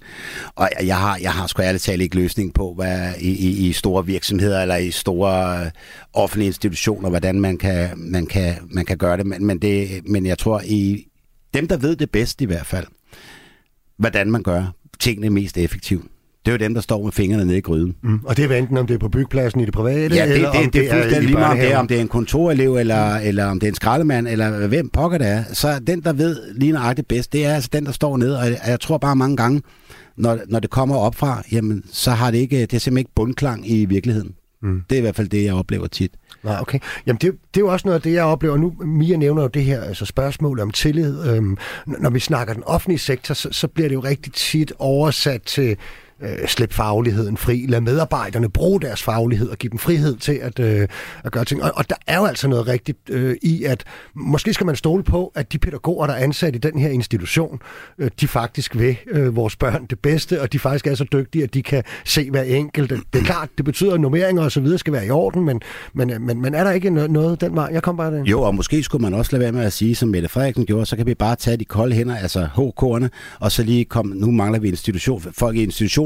[0.55, 3.73] Og jeg har, jeg har sgu ærligt talt ikke løsning på, hvad i, i, i
[3.73, 5.67] store virksomheder eller i store uh,
[6.13, 9.25] offentlige institutioner, hvordan man kan, man kan, man kan gøre det.
[9.25, 10.01] Men, men det.
[10.09, 11.07] men jeg tror, i
[11.53, 12.85] dem, der ved det bedst i hvert fald,
[13.97, 16.05] hvordan man gør tingene mest effektivt,
[16.47, 17.95] det er jo dem, der står med fingrene nede i gryden.
[18.01, 18.19] Mm.
[18.23, 20.51] Og det er enten, om det er på byggepladsen i det private, ja, det, eller
[20.51, 22.01] det, om det, det, det, er fuldstændig lige meget, om det er, om det er
[22.01, 23.27] en kontorelev, eller, mm.
[23.27, 25.43] eller om det er en skraldemand, eller hvem pokker det er.
[25.53, 28.39] Så den, der ved lige nøjagtigt bedst, det er altså den, der står nede.
[28.39, 29.61] Og jeg tror bare mange gange,
[30.17, 33.11] når, når det kommer op fra, jamen, så har det ikke, det er simpelthen ikke
[33.15, 34.31] bundklang i virkeligheden.
[34.61, 34.81] Mm.
[34.89, 36.11] Det er i hvert fald det, jeg oplever tit.
[36.43, 36.79] Nej, okay.
[37.07, 38.73] Jamen, det, det er jo også noget af det, jeg oplever nu.
[38.85, 41.29] Mia nævner jo det her altså spørgsmål om tillid.
[41.29, 45.41] Øhm, når vi snakker den offentlige sektor, så, så bliver det jo rigtig tit oversat
[45.41, 45.77] til
[46.21, 50.59] øh, slippe fagligheden fri, lade medarbejderne bruge deres faglighed og give dem frihed til at,
[50.59, 50.87] øh,
[51.23, 51.63] at gøre ting.
[51.63, 53.83] Og, og der er jo altså noget rigtigt øh, i, at
[54.15, 57.59] måske skal man stole på, at de pædagoger, der er ansat i den her institution,
[57.97, 61.43] øh, de faktisk vil øh, vores børn det bedste, og de faktisk er så dygtige,
[61.43, 62.89] at de kan se hver enkelt.
[62.89, 65.61] Det er klart, det betyder, at nummeringer og så videre skal være i orden, men,
[65.93, 67.69] men, øh, men, men er der ikke noget den vej?
[67.73, 68.25] Jeg kom bare den.
[68.25, 70.85] Jo, og måske skulle man også lade være med at sige, som Mette Frederiksen gjorde,
[70.85, 73.07] så kan vi bare tage de kolde hænder, altså HK'erne,
[73.39, 75.63] og så lige komme, nu mangler vi institution, folk i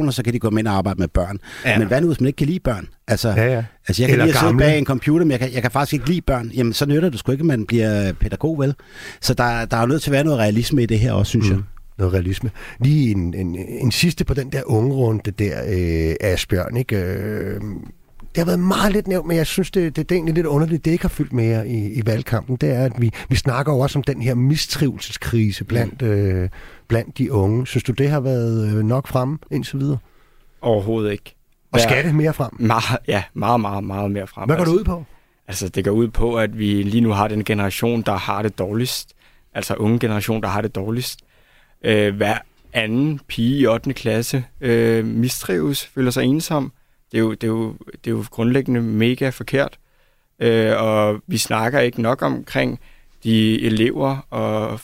[0.07, 1.39] institutioner, så kan de gå med og arbejde med børn.
[1.65, 1.79] Ja.
[1.79, 2.87] Men hvad nu, hvis man ikke kan lide børn?
[3.07, 3.63] Altså, ja, ja.
[3.87, 5.71] altså jeg kan Eller lide at sidde bag en computer, men jeg kan, jeg kan
[5.71, 6.47] faktisk ikke lide børn.
[6.47, 8.75] Jamen, så nytter det sgu ikke, at man bliver pædagog, vel?
[9.21, 11.29] Så der, der er jo nødt til at være noget realisme i det her også,
[11.29, 11.55] synes mm.
[11.55, 11.63] jeg
[11.97, 12.51] noget realisme.
[12.79, 16.95] Lige en, en, en sidste på den der unge runde der, øh, Asbjørn, ikke?
[16.95, 17.61] Øh,
[18.35, 20.45] det har været meget lidt nævnt, men jeg synes, det, det, det er egentlig lidt
[20.45, 22.55] underligt, det ikke har fyldt mere i, i valgkampen.
[22.55, 26.07] Det er, at vi, vi snakker jo også om den her mistrivselskrise blandt, mm.
[26.07, 26.49] øh,
[26.87, 27.67] blandt de unge.
[27.67, 29.97] Synes du, det har været øh, nok fremme indtil videre?
[30.61, 31.35] Overhovedet ikke.
[31.71, 32.51] Og skal det mere frem?
[32.59, 34.45] Meget, ja, meget, meget, meget mere frem.
[34.45, 35.03] Hvad går altså, det ud på?
[35.47, 38.59] Altså, det går ud på, at vi lige nu har den generation, der har det
[38.59, 39.13] dårligst.
[39.53, 41.19] Altså unge generation, der har det dårligst.
[41.85, 42.37] Øh, hver
[42.73, 43.93] anden pige i 8.
[43.93, 46.71] klasse øh, mistrives, føler sig ensom.
[47.11, 49.79] Det er jo, det er jo, det er jo grundlæggende mega forkert.
[50.39, 52.79] Øh, og vi snakker ikke nok omkring
[53.23, 54.79] de elever og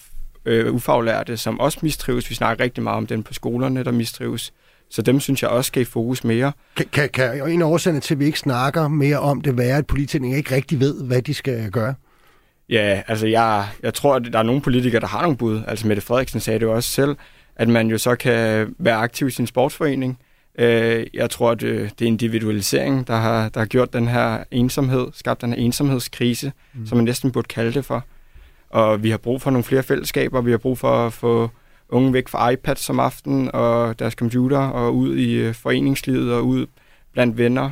[0.45, 2.29] øh, ufaglærte, som også mistrives.
[2.29, 4.53] Vi snakker rigtig meget om dem på skolerne, der mistrives.
[4.89, 6.51] Så dem synes jeg også skal i fokus mere.
[6.75, 9.87] Kan, kan, kan en årsag til, at vi ikke snakker mere om det, være, at
[9.87, 11.93] politikerne ikke rigtig ved, hvad de skal gøre?
[12.69, 15.61] Ja, altså jeg, jeg tror, at der er nogle politikere, der har nogle bud.
[15.67, 17.15] Altså Mette Frederiksen sagde det jo også selv,
[17.55, 20.19] at man jo så kan være aktiv i sin sportsforening.
[20.57, 24.43] Øh, jeg tror, at øh, det er individualisering, der har, der har gjort den her
[24.51, 26.85] ensomhed, skabt den her ensomhedskrise, mm.
[26.85, 28.05] som man næsten burde kalde det for.
[28.69, 31.49] Og vi har brug for nogle flere fællesskaber, vi har brug for at få
[31.89, 36.47] unge væk fra iPads om aftenen og deres computer og ud i øh, foreningslivet og
[36.47, 36.65] ud
[37.13, 37.71] blandt venner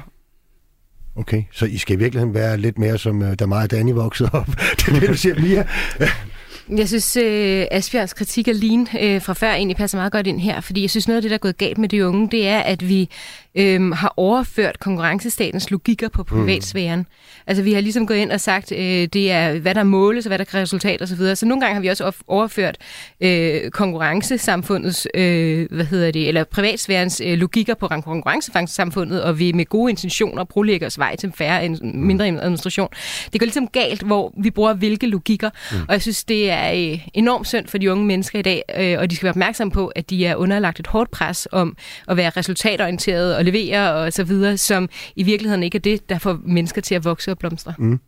[1.18, 4.30] Okay, så I skal i virkeligheden være lidt mere som, da mig og Danny voksede
[4.34, 4.48] op.
[4.78, 5.68] det er det, du siger, Mia.
[6.70, 10.40] Jeg synes, øh, Asbjørns kritik af Lean øh, fra før egentlig passer meget godt ind
[10.40, 12.48] her, fordi jeg synes, noget af det, der er gået galt med de unge, det
[12.48, 13.10] er, at vi
[13.56, 17.00] øh, har overført konkurrencestatens logikker på privatsfæren.
[17.00, 17.06] Mm.
[17.48, 20.30] Altså, vi har ligesom gået ind og sagt, øh, det er, hvad der måles, og
[20.30, 21.08] hvad der kan resultat osv.
[21.08, 21.36] Så, videre.
[21.36, 22.78] så nogle gange har vi også overført
[23.22, 29.66] øh, konkurrencesamfundets, øh, hvad hedder det, eller privatsfærens øh, logikker på konkurrencesamfundet, og vi med
[29.66, 32.90] gode intentioner brolægger os vej til færre, en, mindre administration.
[33.34, 35.78] Det går ligesom galt, hvor vi bruger hvilke logikker, mm.
[35.88, 39.00] og jeg synes, det er øh, enormt synd for de unge mennesker i dag, øh,
[39.00, 41.78] og de skal være opmærksom på, at de er underlagt et hårdt pres om
[42.08, 46.18] at være resultatorienteret og levere og så videre, som i virkeligheden ikke er det, der
[46.18, 47.74] får mennesker til at vokse og blomstre.
[47.78, 48.00] Mm.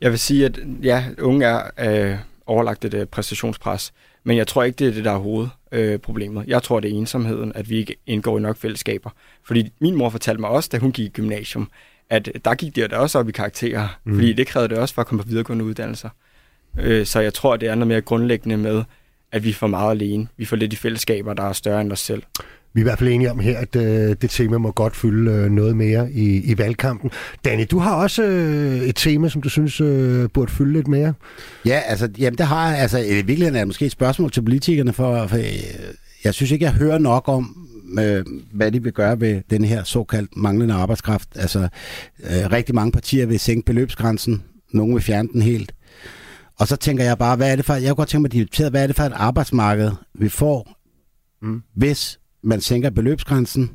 [0.00, 3.92] Jeg vil sige, at ja, unge er øh, overlagt et øh, præstationspres,
[4.24, 6.42] men jeg tror ikke, det er det, der er hovedproblemet.
[6.42, 9.10] Øh, jeg tror, det er ensomheden, at vi ikke indgår i nok fællesskaber.
[9.44, 11.70] Fordi min mor fortalte mig også, da hun gik i gymnasium,
[12.10, 14.14] at der gik det også op i karakterer, mm.
[14.14, 16.08] fordi det krævede det også for at komme på videregående uddannelser.
[16.78, 18.84] Øh, så jeg tror, det er noget mere grundlæggende med,
[19.32, 20.28] at vi får meget alene.
[20.36, 22.22] Vi får lidt i fællesskaber, der er større end os selv.
[22.76, 25.30] Vi er i hvert fald enige om her, at øh, det tema må godt fylde
[25.30, 27.10] øh, noget mere i, i valgkampen.
[27.44, 31.14] Danny, du har også øh, et tema, som du synes øh, burde fylde lidt mere.
[31.64, 34.92] Ja, altså, jamen, det har altså, i virkeligheden er det måske et spørgsmål til politikerne,
[34.92, 35.44] for, for øh,
[36.24, 37.68] jeg synes ikke, jeg hører nok om,
[38.00, 41.28] øh, hvad de vil gøre ved den her såkaldt manglende arbejdskraft.
[41.34, 41.68] Altså,
[42.24, 45.74] øh, rigtig mange partier vil sænke beløbsgrænsen, nogle vil fjerne den helt.
[46.58, 48.70] Og så tænker jeg bare, hvad er det for, jeg kunne godt tænke mig at
[48.70, 50.76] hvad er det for et arbejdsmarked, vi får,
[51.42, 51.62] mm.
[51.74, 53.70] hvis man sænker beløbsgrænsen,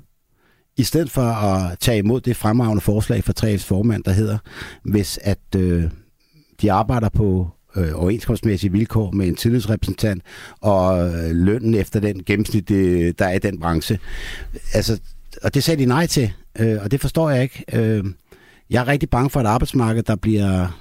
[0.78, 4.38] i stedet for at tage imod det fremragende forslag fra 3F's formand, der hedder,
[4.84, 5.84] hvis at øh,
[6.62, 10.24] de arbejder på øh, overenskomstmæssige vilkår med en tillidsrepræsentant,
[10.62, 12.70] og øh, lønnen efter den gennemsnit,
[13.20, 14.00] der er i den branche.
[14.74, 15.00] Altså,
[15.44, 17.64] og det sagde de nej til, øh, og det forstår jeg ikke.
[17.74, 18.06] Øh,
[18.70, 20.81] jeg er rigtig bange for et arbejdsmarked, der bliver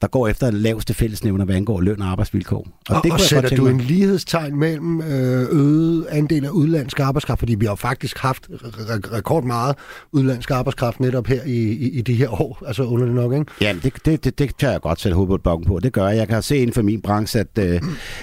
[0.00, 2.66] der går efter laveste fællesnævner, hvad angår løn og arbejdsvilkår.
[2.88, 7.38] Og, og, det og sætter du en lighedstegn mellem øh, øget andel af udlandsk arbejdskraft,
[7.38, 9.76] fordi vi har faktisk haft re- rekord meget
[10.12, 13.46] udlandsk arbejdskraft netop her i, i, i de her år, altså under det nok, ikke?
[13.60, 15.80] Ja, det, det, det, det tør jeg godt sætte hovedet på på.
[15.82, 16.16] Det gør jeg.
[16.16, 17.80] Jeg kan se inden for min branche, at, øh,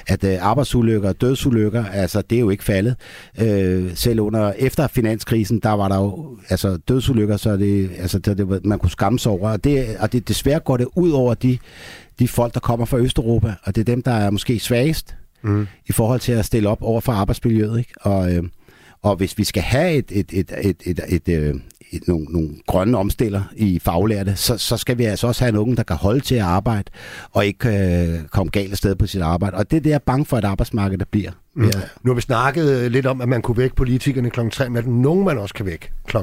[0.08, 2.96] at øh, arbejdsulykker og dødsulykker, altså det er jo ikke faldet.
[3.42, 8.38] Øh, selv under, efter finanskrisen, der var der jo altså, dødsulykker, så det, altså, det,
[8.38, 9.50] det, man kunne skamme sig over.
[9.50, 11.58] Og, det, og det, desværre går det ud over de
[12.20, 15.68] de folk, der kommer fra Østeuropa, og det er dem, der er måske svagest mm.
[15.88, 17.80] i forhold til at stille op over for arbejdsmiljøet.
[17.80, 17.94] Ikke?
[18.02, 18.44] Og, øh,
[19.02, 21.56] og hvis vi skal have et, et, et, et, et, et, et, øh,
[21.92, 25.58] et, nogle, nogle grønne omstiller i faglærte, så, så skal vi altså også have en
[25.58, 26.92] unge, der kan holde til at arbejde,
[27.32, 29.58] og ikke øh, komme galt af sted på sit arbejde.
[29.58, 31.66] Og det er det, jeg er bange for, at arbejdsmarkedet der bliver Mm.
[31.66, 31.72] Ja.
[32.04, 34.40] Nu har vi snakket lidt om, at man kunne vække politikerne kl.
[34.52, 35.02] 3 om natten.
[35.02, 36.18] Nogen man også kan vække kl.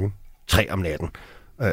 [0.49, 1.09] 3 om natten
[1.62, 1.68] øh,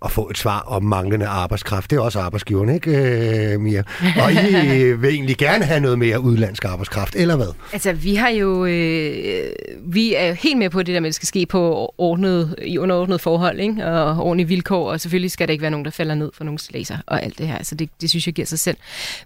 [0.00, 1.90] og få et svar om manglende arbejdskraft.
[1.90, 3.82] Det er også arbejdsgiveren, ikke, øh, Mia?
[4.22, 7.46] Og I vil egentlig gerne have noget mere udlandsk arbejdskraft, eller hvad?
[7.72, 8.64] Altså, vi har jo...
[8.66, 9.52] Øh,
[9.84, 12.78] vi er helt med på det der med, at det skal ske på ordnet, i
[12.78, 13.86] underordnet forhold, ikke?
[13.86, 16.58] og ordentlige vilkår, og selvfølgelig skal der ikke være nogen, der falder ned for nogle
[16.70, 17.58] laser og alt det her.
[17.62, 18.76] Så det, det synes jeg giver sig selv.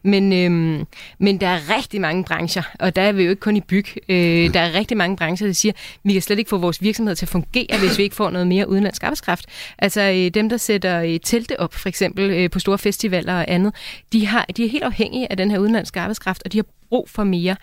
[0.03, 0.85] Men, øh,
[1.19, 3.87] men der er rigtig mange brancher, og der er vi jo ikke kun i byg.
[4.09, 5.73] Øh, der er rigtig mange brancher, der siger,
[6.05, 8.47] vi kan slet ikke få vores virksomhed til at fungere, hvis vi ikke får noget
[8.47, 9.47] mere udenlandsk arbejdskraft.
[9.87, 13.45] Altså øh, dem, der sætter øh, telte op, for eksempel øh, på store festivaler og
[13.49, 13.75] andet,
[14.13, 17.11] de, har, de er helt afhængige af den her udenlandske arbejdskraft, og de har brug
[17.11, 17.57] for mere.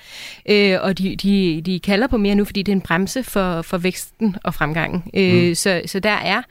[0.49, 3.61] Øh, og de, de, de kalder på mere nu, fordi det er en bremse for,
[3.61, 5.03] for væksten og fremgangen.
[5.13, 5.55] Øh, mm.
[5.55, 6.41] så, så der er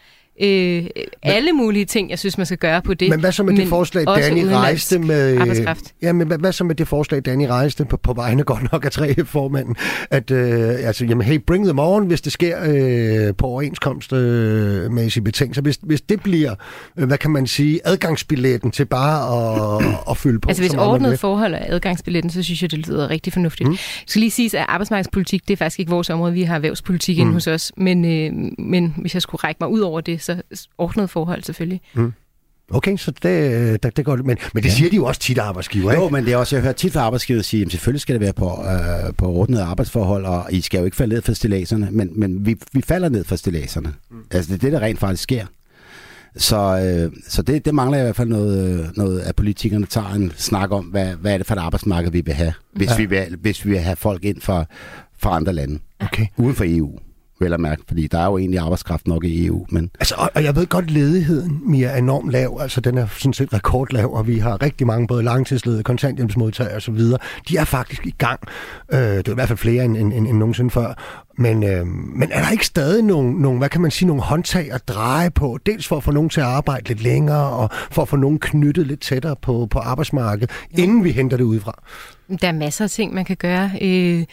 [0.41, 0.87] øh,
[1.23, 3.11] alle mulige ting, jeg synes, man skal gøre på det.
[3.11, 5.39] Men hvad så med det forslag, Danny rejste med...
[5.39, 5.95] Arbejdskraft.
[6.03, 8.85] Ja, men hvad, hvad så med det forslag, Danny rejste på, på vegne godt nok
[8.85, 9.77] af tre formanden,
[10.11, 15.25] at øh, altså, jamen, hey, bring them on, hvis det sker øh, på overenskomstmæssige øh,
[15.25, 15.63] betingelser.
[15.63, 16.55] Hvis, hvis det bliver,
[16.99, 20.49] øh, hvad kan man sige, adgangsbilletten til bare at, at fylde på.
[20.49, 23.69] Altså hvis ordnet forhold er adgangsbilletten, så synes jeg, det lyder rigtig fornuftigt.
[23.69, 23.73] Mm.
[23.73, 26.33] Jeg skal lige sige, at arbejdsmarkedspolitik, det er faktisk ikke vores område.
[26.33, 27.21] Vi har erhvervspolitik mm.
[27.21, 27.73] inde hos os.
[27.77, 30.43] Men, øh, men hvis jeg skulle række mig ud over det, så
[30.79, 31.81] ordnet forhold selvfølgelig.
[31.95, 32.13] Mm.
[32.71, 34.75] Okay, så det, det, det går men, men det ja.
[34.75, 36.03] siger de jo også tit arbejdsgiver, ikke?
[36.03, 38.21] Jo, men det er også, jeg hører tit fra arbejdsgiver sige, at selvfølgelig skal det
[38.21, 41.89] være på, øh, på ordnet arbejdsforhold, og I skal jo ikke falde ned for stilæserne,
[41.91, 43.95] men, men vi, vi falder ned for stilæserne.
[44.11, 44.17] Mm.
[44.31, 45.47] Altså, det er det, der rent faktisk sker.
[46.37, 50.33] Så, øh, så det, det mangler i hvert fald noget, noget, at politikerne tager en
[50.37, 52.97] snak om, hvad, hvad er det for et arbejdsmarked, vi vil have, hvis, ja.
[52.97, 54.65] vi, vil, hvis vi vil have folk ind fra,
[55.19, 56.27] fra andre lande, okay.
[56.37, 56.99] uden for EU
[57.43, 59.67] vel at mærke, fordi der er jo egentlig arbejdskraft nok i EU.
[59.71, 59.91] Men...
[60.01, 63.33] Altså, og, og jeg ved godt, ledigheden Mia, er enormt lav, altså den er sådan
[63.33, 67.01] set rekordlav, og vi har rigtig mange både langtidsledede, kontanthjælpsmodtagere osv.
[67.49, 68.41] De er faktisk i gang.
[68.93, 70.95] Øh, det er i hvert fald flere end, end, end, end nogensinde før.
[71.39, 74.73] Men, øh, men er der ikke stadig nogle, nogle, hvad kan man sige, nogle håndtag
[74.73, 75.59] at dreje på?
[75.67, 78.39] Dels for at få nogen til at arbejde lidt længere, og for at få nogen
[78.39, 80.83] knyttet lidt tættere på, på arbejdsmarkedet, ja.
[80.83, 81.83] inden vi henter det udefra.
[82.41, 83.71] Der er masser af ting, man kan gøre.
[83.81, 84.25] Øh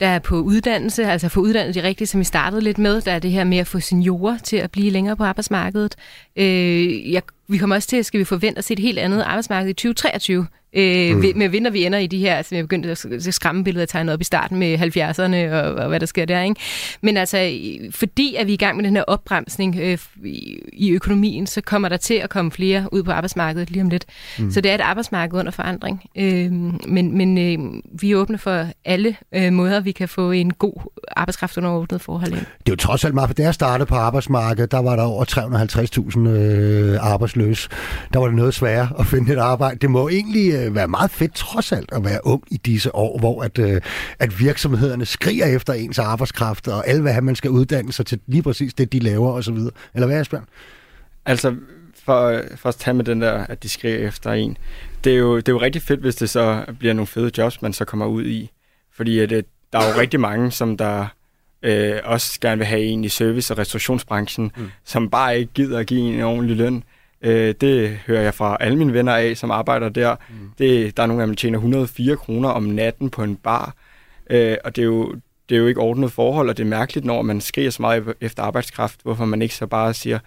[0.00, 3.00] der er på uddannelse, altså få uddannet de rigtige, som vi startede lidt med.
[3.00, 5.94] Der er det her med at få seniorer til at blive længere på arbejdsmarkedet.
[6.36, 9.22] Øh, jeg, vi kommer også til, at skal vi forvente at se et helt andet
[9.22, 11.32] arbejdsmarked i 2023, Øh, mm.
[11.36, 14.20] Med vinder vi ender i de her, som jeg begyndte at skræmme billeder tegnet op
[14.20, 16.42] i starten med 70'erne og, og hvad der sker der.
[16.42, 16.60] Ikke?
[17.00, 17.58] Men altså,
[17.90, 21.60] fordi at vi er i gang med den her opbremsning øh, i, i økonomien, så
[21.60, 24.04] kommer der til at komme flere ud på arbejdsmarkedet lige om lidt.
[24.38, 24.50] Mm.
[24.50, 26.02] Så det er et arbejdsmarked under forandring.
[26.16, 26.52] Øh,
[26.88, 30.92] men men øh, vi er åbne for alle øh, måder, vi kan få en god
[31.16, 32.38] arbejdskraft under ordnet forhold ind.
[32.40, 35.02] Det er jo trods alt meget, for da jeg startede på arbejdsmarkedet, der var der
[35.02, 37.68] over 350.000 øh, arbejdsløse.
[38.12, 39.78] Der var det noget sværere at finde et arbejde.
[39.78, 43.18] Det må egentlig øh, være meget fedt trods alt at være ung i disse år,
[43.18, 43.80] hvor at, øh,
[44.18, 48.20] at virksomhederne skriger efter ens arbejdskraft, og alle vil have, man skal uddanne sig til
[48.26, 49.56] lige præcis det, de laver osv.
[49.94, 50.44] Eller hvad, Asbjørn?
[51.26, 51.54] Altså,
[52.04, 54.56] for, for at tage med den der, at de skriger efter en,
[55.04, 57.62] det er, jo, det er jo rigtig fedt, hvis det så bliver nogle fede jobs,
[57.62, 58.50] man så kommer ud i.
[58.96, 61.06] Fordi at, øh, der er jo rigtig mange, som der
[61.64, 64.70] øh, også gerne vil have en i service- og restaurationsbranchen, mm.
[64.84, 66.84] som bare ikke gider at give en ordentlig løn.
[67.24, 70.16] Øh, det hører jeg fra alle mine venner af, som arbejder der.
[70.28, 70.50] Mm.
[70.58, 73.74] Det, der er nogle af dem, der tjener 104 kroner om natten på en bar.
[74.30, 75.14] Øh, og det er, jo,
[75.48, 78.14] det er jo ikke ordnet forhold, og det er mærkeligt, når man skriger så meget
[78.20, 80.18] efter arbejdskraft, hvorfor man ikke så bare siger,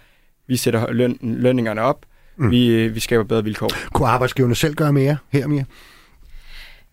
[0.46, 2.50] vi sætter løn, lønningerne op, mm.
[2.50, 3.70] vi, vi skaber bedre vilkår.
[3.92, 5.64] Kunne arbejdsgiverne selv gøre mere her, Mia?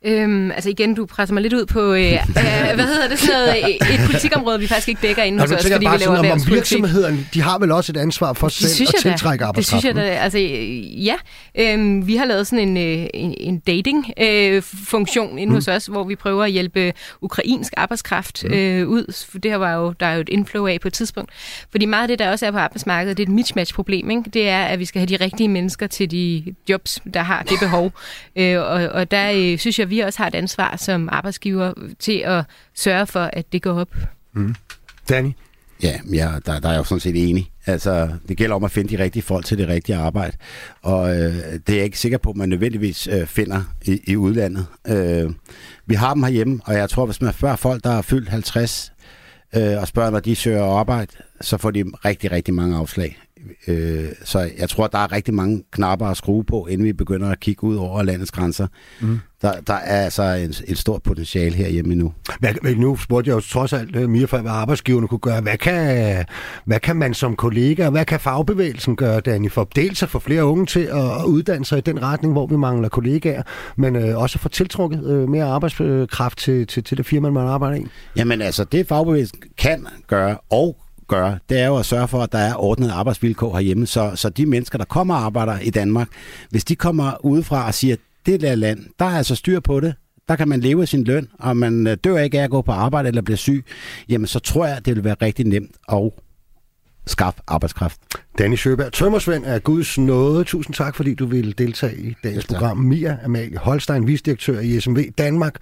[0.05, 2.19] Øhm, altså igen, du presser mig lidt ud på, øh, øh,
[2.75, 5.79] hvad hedder det, sådan noget, et politikområde, vi faktisk ikke dækker inden hos os, fordi
[5.79, 9.45] vi laver sådan, om virksomhederne, de har vel også et ansvar for selv at tiltrække
[9.45, 9.83] arbejdskraft?
[9.83, 10.39] Det synes jeg da, altså
[10.97, 11.15] ja.
[11.55, 15.55] Øhm, vi har lavet sådan en, øh, en, en dating-funktion øh, inde mm.
[15.55, 18.53] hos os, hvor vi prøver at hjælpe ukrainsk arbejdskraft mm.
[18.53, 19.27] øh, ud.
[19.31, 21.31] For det her var jo, der er jo et inflow af på et tidspunkt.
[21.71, 24.09] Fordi meget af det, der også er på arbejdsmarkedet, det er et mismatch-problem.
[24.09, 24.23] Ikke?
[24.33, 27.59] Det er, at vi skal have de rigtige mennesker til de jobs, der har det
[27.59, 27.91] behov.
[28.35, 32.17] Øh, og, og der øh, synes jeg, vi også har et ansvar som arbejdsgiver til
[32.25, 32.43] at
[32.73, 33.95] sørge for, at det går op.
[34.33, 34.55] Mm.
[35.09, 35.31] Danny?
[35.83, 37.51] Ja, ja der, der er jeg jo sådan set enig.
[37.65, 40.37] Altså, det gælder om at finde de rigtige folk til det rigtige arbejde.
[40.81, 44.15] Og øh, det er jeg ikke sikker på, at man nødvendigvis øh, finder i, i
[44.15, 44.65] udlandet.
[44.87, 45.31] Øh,
[45.85, 48.93] vi har dem herhjemme, og jeg tror, hvis man spørger folk, der er fyldt 50,
[49.55, 53.17] øh, og spørger, når de søger arbejde, så får de rigtig, rigtig mange afslag.
[53.67, 57.29] Øh, så jeg tror, der er rigtig mange knapper at skrue på, inden vi begynder
[57.29, 58.67] at kigge ud over landets grænser.
[59.01, 59.19] Mm.
[59.41, 62.13] Der, der er altså en, et stort potentiale herhjemme nu.
[62.39, 65.41] Hvad, nu spurgte jeg jo trods alt øh, mere for, hvad arbejdsgiverne kunne gøre.
[65.41, 66.25] Hvad kan,
[66.65, 70.45] hvad kan man som kollega, hvad kan fagbevægelsen gøre, Danny, for dels at få flere
[70.45, 73.43] unge til at uddanne sig i den retning, hvor vi mangler kollegaer,
[73.75, 77.77] men øh, også få tiltrukket øh, mere arbejdskraft til, til, til det firma, man arbejder
[77.77, 77.85] i?
[78.15, 80.77] Jamen altså, det fagbevægelsen kan gøre og
[81.07, 84.29] gøre, det er jo at sørge for, at der er ordnede arbejdsvilkår herhjemme, så, så
[84.29, 86.07] de mennesker, der kommer og arbejder i Danmark,
[86.49, 87.95] hvis de kommer udefra og siger,
[88.25, 89.93] det der land, der er altså styr på det,
[90.27, 92.61] der kan man leve af sin løn, og man øh, dør ikke af at gå
[92.61, 93.65] på arbejde eller bliver syg,
[94.09, 96.11] jamen så tror jeg, det vil være rigtig nemt at
[97.07, 97.99] skaffe arbejdskraft.
[98.37, 100.43] Danny Sjøberg, Tømmersvend er Guds nåde.
[100.43, 102.77] Tusind tak, fordi du ville deltage i dagens program.
[102.77, 105.55] Mia Amalie Holstein, visdirektør i SMV Danmark.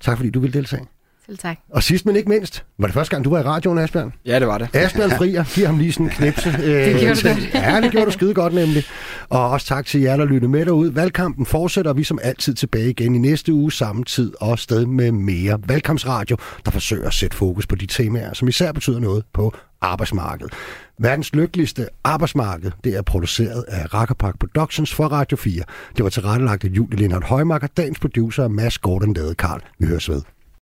[0.00, 0.86] Tak, fordi du ville deltage.
[1.30, 1.58] Selv tak.
[1.68, 4.12] Og sidst men ikke mindst, var det første gang, du var i radioen, Asbjørn?
[4.26, 4.68] Ja, det var det.
[4.72, 6.52] Asbjørn Frier, giv ham lige sådan en knipse.
[6.84, 7.54] det gjorde du godt.
[7.54, 8.84] Ja, det gjorde du skide godt nemlig.
[9.28, 10.94] Og også tak til jer, der lyttede med derude.
[10.94, 15.12] Valgkampen fortsætter vi som altid tilbage igen i næste uge, samme tid og sted med
[15.12, 19.54] mere valgkampsradio, der forsøger at sætte fokus på de temaer, som især betyder noget på
[19.80, 20.52] arbejdsmarkedet.
[20.98, 25.62] Verdens lykkeligste arbejdsmarked, det er produceret af Rackerpark Productions for Radio 4.
[25.96, 29.60] Det var tilrettelagt af Julie Lindhardt Højmark og dagens producer Mads Gordon Ladekarl.
[29.78, 30.22] Vi høres ved.